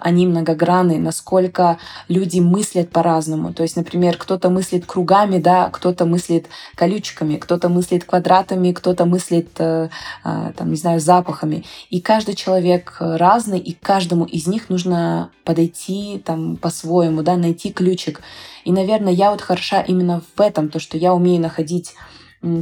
они 0.00 0.26
многогранны, 0.26 0.98
насколько 0.98 1.78
люди 2.08 2.40
мыслят 2.40 2.90
по-разному. 2.90 3.52
То 3.52 3.62
есть, 3.62 3.76
например, 3.76 4.16
кто-то 4.16 4.48
мыслит 4.48 4.86
кругами, 4.86 5.38
да, 5.38 5.68
кто-то 5.70 6.06
мыслит 6.06 6.46
колючками, 6.74 7.36
кто-то 7.36 7.68
мыслит 7.68 8.04
квадратами, 8.04 8.72
кто-то 8.72 9.04
мыслит, 9.04 9.50
э, 9.58 9.88
э, 10.24 10.52
там, 10.56 10.70
не 10.70 10.76
знаю, 10.76 11.00
запахами. 11.00 11.64
И 11.90 12.00
каждый 12.00 12.34
человек 12.34 12.96
разный, 12.98 13.58
и 13.58 13.74
каждому 13.74 14.24
из 14.24 14.46
них 14.46 14.70
нужно 14.70 15.30
подойти 15.44 16.22
там 16.24 16.56
по-своему, 16.56 17.22
да, 17.22 17.36
найти 17.36 17.72
ключик. 17.72 18.22
И, 18.64 18.72
наверное, 18.72 19.12
я 19.12 19.30
вот 19.30 19.42
хороша 19.42 19.82
именно 19.82 20.22
в 20.34 20.40
этом, 20.40 20.70
то, 20.70 20.78
что 20.78 20.96
я 20.96 21.12
умею 21.12 21.40
находить 21.40 21.94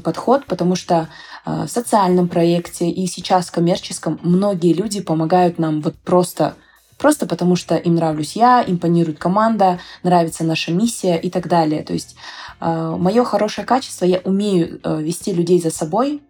подход, 0.02 0.46
потому 0.46 0.76
что 0.76 1.08
э, 1.46 1.64
в 1.66 1.70
социальном 1.70 2.28
проекте 2.28 2.90
и 2.90 3.06
сейчас 3.06 3.46
в 3.46 3.52
коммерческом 3.52 4.20
многие 4.22 4.74
люди 4.74 5.00
помогают 5.00 5.58
нам 5.58 5.80
вот 5.80 5.96
просто 5.96 6.54
просто 7.00 7.26
потому 7.26 7.56
что 7.56 7.76
им 7.76 7.94
нравлюсь 7.94 8.36
я, 8.36 8.62
импонирует 8.62 9.18
команда, 9.18 9.80
нравится 10.02 10.44
наша 10.44 10.70
миссия 10.70 11.16
и 11.16 11.30
так 11.30 11.48
далее. 11.48 11.82
То 11.82 11.94
есть 11.94 12.14
э, 12.60 12.96
мое 12.98 13.24
хорошее 13.24 13.66
качество, 13.66 14.04
я 14.04 14.20
умею 14.22 14.80
э, 14.82 15.00
вести 15.00 15.32
людей 15.32 15.60
за 15.62 15.70
собой, 15.70 16.22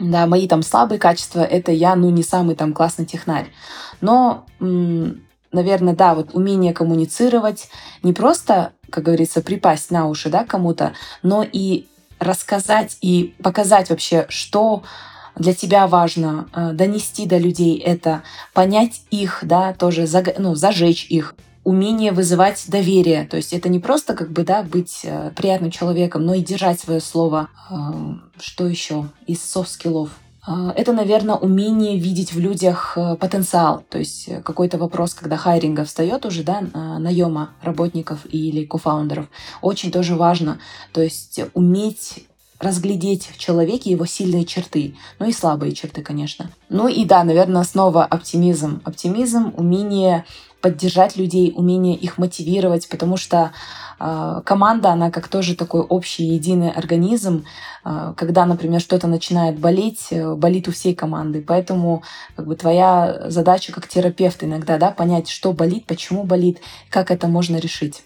да, 0.00 0.26
мои 0.26 0.48
там 0.48 0.62
слабые 0.62 0.98
качества, 0.98 1.40
это 1.40 1.70
я, 1.70 1.94
ну, 1.94 2.10
не 2.10 2.24
самый 2.24 2.56
там 2.56 2.74
классный 2.74 3.06
технарь. 3.06 3.50
Но, 4.00 4.44
наверное, 4.58 5.94
да, 5.94 6.14
вот 6.14 6.34
умение 6.34 6.74
коммуницировать, 6.74 7.68
не 8.02 8.12
просто, 8.12 8.72
как 8.90 9.04
говорится, 9.04 9.42
припасть 9.42 9.90
на 9.92 10.08
уши, 10.08 10.28
да, 10.28 10.44
кому-то, 10.44 10.92
но 11.22 11.44
и 11.50 11.86
рассказать 12.18 12.98
и 13.00 13.34
показать 13.42 13.90
вообще, 13.90 14.26
что 14.28 14.82
для 15.36 15.54
тебя 15.54 15.86
важно, 15.86 16.48
э, 16.54 16.72
донести 16.72 17.26
до 17.26 17.38
людей 17.38 17.78
это, 17.78 18.22
понять 18.54 19.02
их, 19.10 19.40
да, 19.42 19.72
тоже 19.74 20.06
ну, 20.38 20.54
зажечь 20.54 21.06
их, 21.10 21.34
умение 21.62 22.12
вызывать 22.12 22.64
доверие. 22.68 23.26
То 23.26 23.36
есть 23.36 23.52
это 23.52 23.68
не 23.68 23.78
просто 23.78 24.14
как 24.14 24.30
бы, 24.30 24.44
да, 24.44 24.62
быть 24.62 25.00
э, 25.04 25.32
приятным 25.36 25.70
человеком, 25.70 26.24
но 26.24 26.34
и 26.34 26.42
держать 26.42 26.80
свое 26.80 27.00
слово. 27.00 27.48
Э, 27.70 27.74
что 28.40 28.66
еще 28.66 29.06
из 29.26 29.42
soft 29.42 29.65
skill 29.65 29.93
ов? 29.93 30.10
Это, 30.76 30.92
наверное, 30.92 31.34
умение 31.34 31.98
видеть 31.98 32.32
в 32.32 32.38
людях 32.38 32.96
потенциал. 33.18 33.82
То 33.88 33.98
есть 33.98 34.30
какой-то 34.44 34.78
вопрос, 34.78 35.12
когда 35.12 35.36
hiring 35.36 35.77
а 35.77 35.84
встает 35.84 36.24
уже, 36.24 36.44
да, 36.44 36.60
наема 37.00 37.50
работников 37.62 38.20
или 38.30 38.64
cofounder 38.64 39.11
ов, 39.11 39.26
очень 39.60 39.90
тоже 39.90 40.14
важно. 40.14 40.60
То 40.92 41.02
есть 41.02 41.40
уметь 41.54 42.28
разглядеть 42.58 43.26
в 43.26 43.38
человеке 43.38 43.90
его 43.90 44.06
сильные 44.06 44.44
черты, 44.44 44.94
ну 45.18 45.26
и 45.26 45.32
слабые 45.32 45.72
черты, 45.72 46.02
конечно. 46.02 46.50
Ну 46.68 46.88
и 46.88 47.04
да, 47.04 47.24
наверное, 47.24 47.64
снова 47.64 48.04
оптимизм. 48.04 48.80
Оптимизм, 48.84 49.52
умение 49.56 50.24
поддержать 50.60 51.16
людей, 51.16 51.52
умение 51.54 51.94
их 51.94 52.18
мотивировать, 52.18 52.88
потому 52.88 53.16
что 53.16 53.52
э, 54.00 54.40
команда, 54.44 54.90
она 54.90 55.10
как 55.10 55.28
тоже 55.28 55.54
такой 55.54 55.82
общий 55.82 56.24
единый 56.24 56.70
организм. 56.70 57.44
Э, 57.84 58.14
когда, 58.16 58.46
например, 58.46 58.80
что-то 58.80 59.06
начинает 59.06 59.60
болеть, 59.60 60.08
э, 60.10 60.34
болит 60.34 60.66
у 60.66 60.72
всей 60.72 60.94
команды. 60.94 61.44
Поэтому 61.46 62.02
как 62.34 62.46
бы 62.46 62.56
твоя 62.56 63.26
задача 63.28 63.72
как 63.72 63.86
терапевт 63.86 64.42
иногда, 64.42 64.78
да, 64.78 64.90
понять, 64.90 65.28
что 65.28 65.52
болит, 65.52 65.86
почему 65.86 66.24
болит, 66.24 66.58
как 66.90 67.10
это 67.10 67.28
можно 67.28 67.58
решить. 67.58 68.02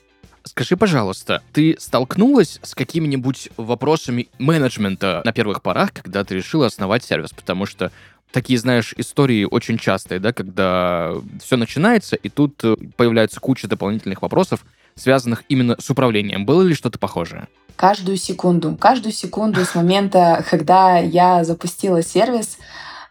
Скажи, 0.50 0.76
пожалуйста, 0.76 1.45
ты 1.52 1.76
столкнулась 1.78 2.59
с 2.64 2.75
какими-нибудь 2.75 3.50
вопросами 3.57 4.28
менеджмента 4.40 5.23
на 5.25 5.33
первых 5.33 5.62
порах, 5.62 5.92
когда 5.92 6.25
ты 6.25 6.35
решила 6.35 6.66
основать 6.66 7.04
сервис? 7.04 7.30
Потому 7.30 7.66
что 7.66 7.92
такие, 8.33 8.59
знаешь, 8.59 8.92
истории 8.97 9.47
очень 9.49 9.78
частые, 9.78 10.19
да, 10.19 10.33
когда 10.33 11.12
все 11.40 11.57
начинается, 11.57 12.16
и 12.16 12.28
тут 12.28 12.64
э, 12.64 12.75
появляется 12.97 13.38
куча 13.38 13.69
дополнительных 13.69 14.23
вопросов, 14.23 14.64
связанных 14.97 15.45
именно 15.49 15.76
с 15.78 15.88
управлением. 15.88 16.45
Было 16.45 16.62
ли 16.62 16.75
что-то 16.75 16.99
похожее? 16.99 17.47
Каждую 17.76 18.16
секунду. 18.16 18.75
Каждую 18.75 19.12
секунду 19.12 19.64
с 19.64 19.76
момента, 19.76 20.45
когда 20.50 20.99
я 20.99 21.45
запустила 21.45 22.02
сервис, 22.02 22.59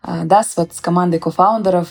э, 0.03 0.23
да, 0.25 0.43
с, 0.43 0.57
вот, 0.57 0.75
с 0.75 0.81
командой 0.81 1.19
кофаундеров, 1.19 1.87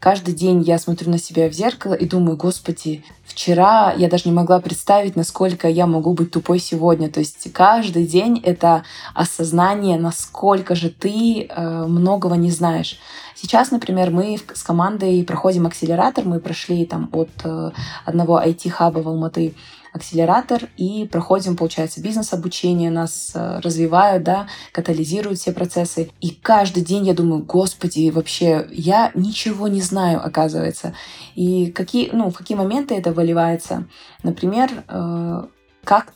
Каждый 0.00 0.32
день 0.32 0.62
я 0.62 0.78
смотрю 0.78 1.10
на 1.10 1.18
себя 1.18 1.50
в 1.50 1.52
зеркало 1.52 1.92
и 1.92 2.06
думаю, 2.06 2.38
господи, 2.38 3.04
вчера 3.22 3.92
я 3.92 4.08
даже 4.08 4.30
не 4.30 4.34
могла 4.34 4.58
представить, 4.58 5.14
насколько 5.14 5.68
я 5.68 5.86
могу 5.86 6.14
быть 6.14 6.30
тупой 6.30 6.58
сегодня. 6.58 7.10
То 7.10 7.20
есть 7.20 7.52
каждый 7.52 8.06
день 8.06 8.40
это 8.42 8.82
осознание, 9.12 9.98
насколько 9.98 10.74
же 10.74 10.88
ты 10.88 11.42
э, 11.42 11.84
многого 11.86 12.36
не 12.36 12.50
знаешь. 12.50 12.98
Сейчас, 13.34 13.70
например, 13.70 14.10
мы 14.10 14.38
с 14.54 14.62
командой 14.62 15.22
проходим 15.22 15.66
акселератор, 15.66 16.24
мы 16.24 16.40
прошли 16.40 16.86
там 16.86 17.10
от 17.12 17.28
э, 17.44 17.70
одного 18.06 18.40
IT-хаба 18.40 19.00
в 19.00 19.08
Алматы 19.08 19.54
акселератор 19.92 20.68
и 20.76 21.08
проходим, 21.10 21.56
получается, 21.56 22.00
бизнес-обучение, 22.00 22.90
нас 22.90 23.32
э, 23.34 23.60
развивают, 23.60 24.22
да, 24.22 24.48
катализируют 24.72 25.38
все 25.38 25.52
процессы. 25.52 26.10
И 26.20 26.30
каждый 26.30 26.82
день 26.82 27.06
я 27.06 27.14
думаю, 27.14 27.42
господи, 27.42 28.10
вообще, 28.10 28.68
я 28.70 29.10
ничего 29.14 29.68
не 29.68 29.82
знаю, 29.82 30.24
оказывается. 30.24 30.94
И 31.34 31.70
какие, 31.72 32.10
ну, 32.12 32.30
в 32.30 32.36
какие 32.36 32.56
моменты 32.56 32.94
это 32.94 33.12
выливается? 33.12 33.86
Например, 34.22 34.70
э, 34.88 35.44
как 35.84 36.12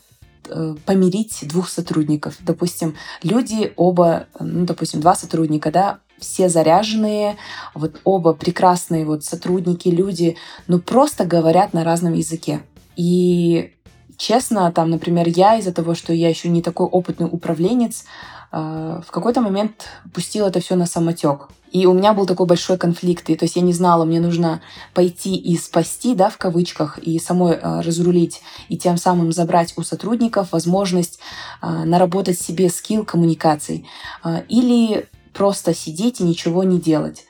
э, 0.48 0.76
помирить 0.84 1.40
двух 1.48 1.68
сотрудников. 1.68 2.36
Допустим, 2.40 2.94
люди 3.22 3.72
оба, 3.76 4.26
ну, 4.38 4.64
допустим, 4.66 5.00
два 5.00 5.14
сотрудника, 5.14 5.70
да, 5.70 5.98
все 6.18 6.48
заряженные, 6.48 7.36
вот 7.74 8.00
оба 8.04 8.34
прекрасные 8.34 9.04
вот 9.04 9.24
сотрудники, 9.24 9.88
люди, 9.88 10.36
ну 10.68 10.78
просто 10.78 11.24
говорят 11.24 11.72
на 11.74 11.84
разном 11.84 12.14
языке. 12.14 12.62
И 12.96 13.72
честно, 14.16 14.70
там, 14.72 14.90
например, 14.90 15.28
я 15.28 15.56
из-за 15.58 15.72
того, 15.72 15.94
что 15.94 16.12
я 16.12 16.28
еще 16.28 16.48
не 16.48 16.62
такой 16.62 16.86
опытный 16.86 17.28
управленец, 17.30 18.04
э, 18.52 19.00
в 19.06 19.10
какой-то 19.10 19.40
момент 19.40 19.86
пустила 20.12 20.48
это 20.48 20.60
все 20.60 20.76
на 20.76 20.86
самотек. 20.86 21.48
И 21.74 21.86
у 21.86 21.92
меня 21.92 22.14
был 22.14 22.24
такой 22.24 22.46
большой 22.46 22.78
конфликт. 22.78 23.28
И, 23.30 23.34
то 23.34 23.44
есть 23.44 23.56
я 23.56 23.62
не 23.62 23.72
знала, 23.72 24.04
мне 24.04 24.20
нужно 24.20 24.62
пойти 24.94 25.34
и 25.34 25.56
спасти, 25.56 26.14
да, 26.14 26.30
в 26.30 26.38
кавычках, 26.38 26.98
и 26.98 27.18
самой 27.18 27.54
э, 27.54 27.80
разрулить, 27.80 28.42
и 28.68 28.78
тем 28.78 28.96
самым 28.96 29.32
забрать 29.32 29.74
у 29.76 29.82
сотрудников 29.82 30.52
возможность 30.52 31.18
э, 31.60 31.66
наработать 31.66 32.40
себе 32.40 32.70
скилл 32.70 33.04
коммуникаций. 33.04 33.86
Э, 34.22 34.42
или 34.48 35.08
просто 35.32 35.74
сидеть 35.74 36.20
и 36.20 36.24
ничего 36.24 36.62
не 36.62 36.80
делать. 36.80 37.24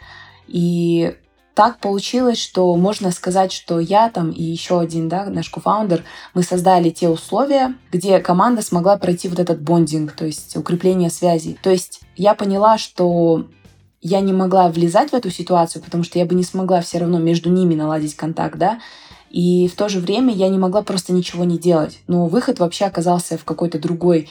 И 0.47 1.16
так 1.55 1.79
получилось, 1.79 2.39
что 2.39 2.75
можно 2.75 3.11
сказать, 3.13 3.53
что 3.53 3.79
я 3.79 4.11
там 4.11 4.31
и 4.31 4.43
еще 4.43 4.81
один, 4.81 5.09
да, 5.09 5.27
наш 5.27 5.49
кофаундер, 5.49 6.03
мы 6.35 6.43
создали 6.43 6.91
те 6.91 7.09
условия, 7.09 7.75
где 7.93 8.19
команда 8.19 8.61
смогла 8.63 8.97
пройти 8.97 9.29
вот 9.29 9.39
этот 9.39 9.61
бондинг, 9.61 10.13
то 10.13 10.27
есть 10.27 10.57
укрепление 10.57 11.11
связей. 11.11 11.59
То 11.63 11.71
есть 11.71 12.01
я 12.17 12.35
поняла, 12.35 12.77
что 12.77 13.47
я 14.01 14.21
не 14.21 14.33
могла 14.33 14.69
влезать 14.69 15.11
в 15.11 15.15
эту 15.15 15.31
ситуацию, 15.31 15.83
потому 15.83 16.03
что 16.03 16.19
я 16.19 16.27
бы 16.27 16.35
не 16.35 16.45
смогла 16.45 16.81
все 16.81 16.99
равно 16.99 17.19
между 17.19 17.51
ними 17.51 17.75
наладить 17.75 18.17
контакт, 18.17 18.59
да, 18.59 18.81
и 19.31 19.67
в 19.67 19.75
то 19.75 19.89
же 19.89 19.99
время 19.99 20.33
я 20.33 20.49
не 20.49 20.59
могла 20.59 20.83
просто 20.83 21.13
ничего 21.13 21.45
не 21.45 21.59
делать. 21.59 21.99
Но 22.07 22.27
выход 22.27 22.61
вообще 22.61 22.85
оказался 22.85 23.37
в 23.37 23.45
какой-то 23.45 23.79
другой 23.81 24.29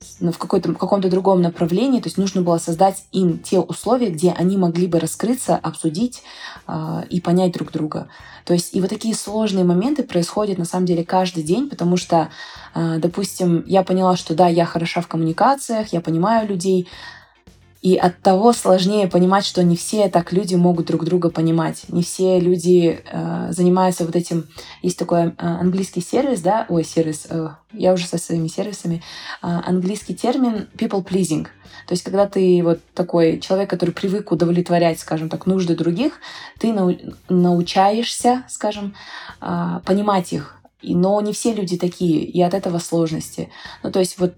а, 0.00 0.32
в, 0.32 0.38
какой-то, 0.38 0.72
в 0.72 0.78
каком-то 0.78 1.10
другом 1.10 1.42
направлении, 1.42 2.00
то 2.00 2.06
есть 2.06 2.18
нужно 2.18 2.42
было 2.42 2.58
создать 2.58 3.04
им 3.12 3.38
те 3.38 3.58
условия, 3.58 4.10
где 4.10 4.32
они 4.32 4.56
могли 4.56 4.86
бы 4.86 4.98
раскрыться, 4.98 5.56
обсудить 5.56 6.22
э, 6.66 7.02
и 7.10 7.20
понять 7.20 7.52
друг 7.52 7.70
друга. 7.70 8.08
То 8.44 8.54
есть 8.54 8.74
и 8.74 8.80
вот 8.80 8.90
такие 8.90 9.14
сложные 9.14 9.64
моменты 9.64 10.02
происходят 10.02 10.58
на 10.58 10.64
самом 10.64 10.86
деле 10.86 11.04
каждый 11.04 11.42
день, 11.42 11.68
потому 11.68 11.96
что, 11.96 12.30
э, 12.74 12.98
допустим, 12.98 13.62
я 13.66 13.82
поняла, 13.82 14.16
что 14.16 14.34
да, 14.34 14.48
я 14.48 14.64
хороша 14.64 15.02
в 15.02 15.08
коммуникациях, 15.08 15.92
я 15.92 16.00
понимаю 16.00 16.48
людей, 16.48 16.88
и 17.82 17.96
от 17.96 18.20
того 18.20 18.52
сложнее 18.52 19.08
понимать, 19.08 19.46
что 19.46 19.62
не 19.62 19.74
все 19.74 20.08
так 20.10 20.32
люди 20.32 20.54
могут 20.54 20.86
друг 20.86 21.04
друга 21.04 21.30
понимать. 21.30 21.84
Не 21.88 22.02
все 22.02 22.38
люди 22.38 23.02
э, 23.10 23.48
занимаются 23.52 24.04
вот 24.04 24.14
этим. 24.16 24.48
Есть 24.82 24.98
такой 24.98 25.28
э, 25.28 25.32
английский 25.38 26.02
сервис, 26.02 26.42
да, 26.42 26.66
ой, 26.68 26.84
сервис, 26.84 27.26
э, 27.30 27.48
я 27.72 27.94
уже 27.94 28.06
со 28.06 28.18
своими 28.18 28.48
сервисами. 28.48 29.02
Э, 29.42 29.60
английский 29.64 30.14
термин 30.14 30.68
people 30.76 31.02
pleasing. 31.02 31.44
То 31.86 31.94
есть, 31.94 32.02
когда 32.04 32.26
ты 32.26 32.62
вот 32.62 32.80
такой 32.94 33.40
человек, 33.40 33.70
который 33.70 33.92
привык 33.92 34.30
удовлетворять, 34.30 35.00
скажем 35.00 35.30
так, 35.30 35.46
нужды 35.46 35.74
других, 35.74 36.20
ты 36.58 36.74
нау 36.74 36.94
научаешься, 37.30 38.44
скажем, 38.48 38.94
э, 39.40 39.80
понимать 39.86 40.34
их, 40.34 40.60
но 40.82 41.18
не 41.22 41.32
все 41.32 41.54
люди 41.54 41.78
такие, 41.78 42.24
и 42.24 42.42
от 42.42 42.52
этого 42.52 42.78
сложности. 42.78 43.48
Ну, 43.82 43.90
то 43.90 44.00
есть 44.00 44.18
вот 44.18 44.34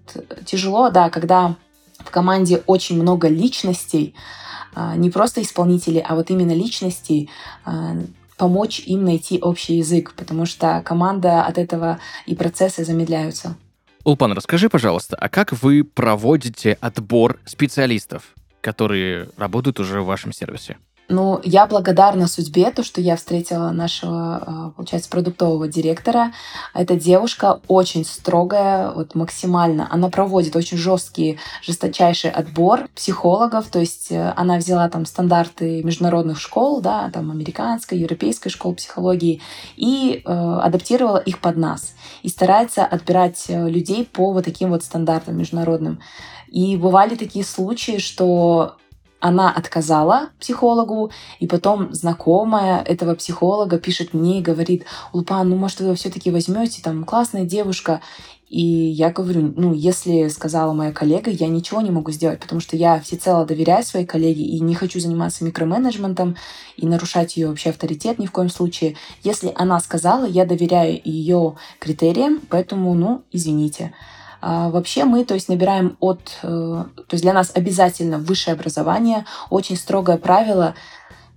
тяжело, 0.46 0.90
да, 0.90 1.10
когда 1.10 1.56
в 2.04 2.10
команде 2.10 2.62
очень 2.66 3.00
много 3.00 3.28
личностей, 3.28 4.14
а, 4.74 4.96
не 4.96 5.10
просто 5.10 5.42
исполнителей, 5.42 6.00
а 6.00 6.14
вот 6.14 6.30
именно 6.30 6.52
личностей, 6.52 7.30
а, 7.64 7.96
помочь 8.36 8.80
им 8.80 9.04
найти 9.04 9.38
общий 9.40 9.76
язык, 9.76 10.14
потому 10.16 10.46
что 10.46 10.82
команда 10.84 11.44
от 11.44 11.58
этого 11.58 11.98
и 12.26 12.34
процессы 12.34 12.84
замедляются. 12.84 13.56
Улпан, 14.04 14.32
расскажи, 14.32 14.68
пожалуйста, 14.68 15.16
а 15.16 15.28
как 15.28 15.52
вы 15.52 15.84
проводите 15.84 16.76
отбор 16.80 17.38
специалистов, 17.44 18.34
которые 18.60 19.28
работают 19.36 19.78
уже 19.78 20.00
в 20.00 20.06
вашем 20.06 20.32
сервисе? 20.32 20.76
Ну, 21.12 21.40
я 21.44 21.66
благодарна 21.66 22.26
судьбе, 22.26 22.70
то, 22.70 22.82
что 22.82 23.02
я 23.02 23.16
встретила 23.16 23.70
нашего, 23.70 24.36
а, 24.36 24.70
получается, 24.70 25.10
продуктового 25.10 25.68
директора. 25.68 26.32
Эта 26.72 26.96
девушка 26.96 27.60
очень 27.68 28.06
строгая, 28.06 28.90
вот 28.90 29.14
максимально. 29.14 29.86
Она 29.90 30.08
проводит 30.08 30.56
очень 30.56 30.78
жесткий, 30.78 31.38
жесточайший 31.60 32.30
отбор 32.30 32.88
психологов, 32.94 33.66
то 33.66 33.78
есть 33.78 34.10
э, 34.10 34.32
она 34.36 34.56
взяла 34.56 34.88
там 34.88 35.04
стандарты 35.04 35.82
международных 35.82 36.40
школ, 36.40 36.80
да, 36.80 37.10
там 37.12 37.30
американской, 37.30 37.98
европейской 37.98 38.48
школы 38.48 38.76
психологии, 38.76 39.42
и 39.76 40.22
э, 40.24 40.30
адаптировала 40.30 41.18
их 41.18 41.40
под 41.40 41.58
нас. 41.58 41.92
И 42.22 42.30
старается 42.30 42.86
отбирать 42.86 43.44
э, 43.48 43.68
людей 43.68 44.08
по 44.10 44.32
вот 44.32 44.46
таким 44.46 44.70
вот 44.70 44.82
стандартам 44.82 45.36
международным. 45.36 46.00
И 46.48 46.76
бывали 46.76 47.16
такие 47.16 47.44
случаи, 47.44 47.98
что 47.98 48.76
она 49.22 49.52
отказала 49.52 50.30
психологу, 50.40 51.12
и 51.38 51.46
потом 51.46 51.94
знакомая 51.94 52.82
этого 52.82 53.14
психолога 53.14 53.78
пишет 53.78 54.14
мне 54.14 54.40
и 54.40 54.42
говорит, 54.42 54.84
Улпан, 55.12 55.48
ну, 55.48 55.56
может, 55.56 55.78
вы 55.78 55.94
все-таки 55.94 56.32
возьмете, 56.32 56.82
там, 56.82 57.04
классная 57.04 57.44
девушка. 57.44 58.00
И 58.48 58.60
я 58.60 59.10
говорю, 59.10 59.54
ну, 59.56 59.72
если 59.72 60.26
сказала 60.26 60.72
моя 60.72 60.92
коллега, 60.92 61.30
я 61.30 61.46
ничего 61.46 61.80
не 61.80 61.92
могу 61.92 62.10
сделать, 62.10 62.40
потому 62.40 62.60
что 62.60 62.76
я 62.76 62.98
всецело 63.00 63.46
доверяю 63.46 63.84
своей 63.84 64.06
коллеге 64.06 64.42
и 64.42 64.58
не 64.58 64.74
хочу 64.74 64.98
заниматься 64.98 65.44
микроменеджментом 65.44 66.36
и 66.76 66.84
нарушать 66.84 67.36
ее 67.36 67.46
вообще 67.46 67.70
авторитет 67.70 68.18
ни 68.18 68.26
в 68.26 68.32
коем 68.32 68.48
случае. 68.50 68.96
Если 69.22 69.52
она 69.54 69.78
сказала, 69.78 70.24
я 70.24 70.44
доверяю 70.44 71.00
ее 71.04 71.54
критериям, 71.78 72.40
поэтому, 72.50 72.92
ну, 72.94 73.22
извините. 73.30 73.94
А 74.42 74.68
вообще 74.70 75.04
мы, 75.04 75.24
то 75.24 75.34
есть, 75.34 75.48
набираем 75.48 75.96
от... 76.00 76.38
Э, 76.42 76.84
то 76.96 77.12
есть 77.12 77.22
для 77.22 77.32
нас 77.32 77.52
обязательно 77.54 78.18
высшее 78.18 78.54
образование, 78.54 79.24
очень 79.50 79.76
строгое 79.76 80.18
правило 80.18 80.74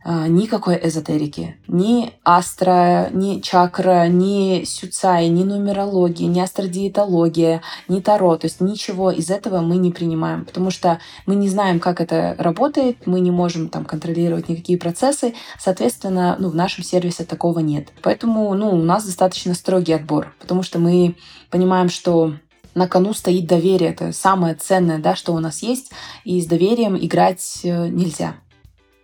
а, 0.07 0.27
никакой 0.27 0.79
эзотерики. 0.83 1.57
Ни 1.67 2.13
астра, 2.23 3.09
ни 3.11 3.39
чакра, 3.39 4.07
ни 4.07 4.63
сюцай, 4.63 5.29
ни 5.29 5.43
нумерология, 5.43 6.27
ни 6.27 6.39
астродиетология, 6.39 7.63
ни 7.87 8.01
таро. 8.01 8.37
То 8.37 8.45
есть 8.45 8.61
ничего 8.61 9.09
из 9.09 9.31
этого 9.31 9.61
мы 9.61 9.77
не 9.77 9.89
принимаем, 9.91 10.45
потому 10.45 10.69
что 10.69 10.99
мы 11.25 11.33
не 11.33 11.49
знаем, 11.49 11.79
как 11.79 12.01
это 12.01 12.35
работает, 12.37 13.07
мы 13.07 13.19
не 13.19 13.31
можем 13.31 13.67
там 13.67 13.83
контролировать 13.83 14.47
никакие 14.47 14.77
процессы. 14.77 15.33
Соответственно, 15.57 16.35
ну, 16.37 16.49
в 16.49 16.55
нашем 16.55 16.83
сервисе 16.83 17.25
такого 17.25 17.57
нет. 17.57 17.87
Поэтому 18.03 18.53
ну, 18.53 18.69
у 18.69 18.83
нас 18.83 19.05
достаточно 19.05 19.55
строгий 19.55 19.93
отбор, 19.93 20.35
потому 20.39 20.61
что 20.61 20.77
мы 20.77 21.15
понимаем, 21.49 21.89
что 21.89 22.35
на 22.75 22.87
кону 22.87 23.13
стоит 23.13 23.47
доверие. 23.47 23.91
Это 23.91 24.11
самое 24.11 24.55
ценное, 24.55 24.99
да, 24.99 25.15
что 25.15 25.33
у 25.33 25.39
нас 25.39 25.63
есть. 25.63 25.91
И 26.23 26.39
с 26.41 26.45
доверием 26.45 26.97
играть 26.97 27.61
э, 27.63 27.87
нельзя. 27.87 28.35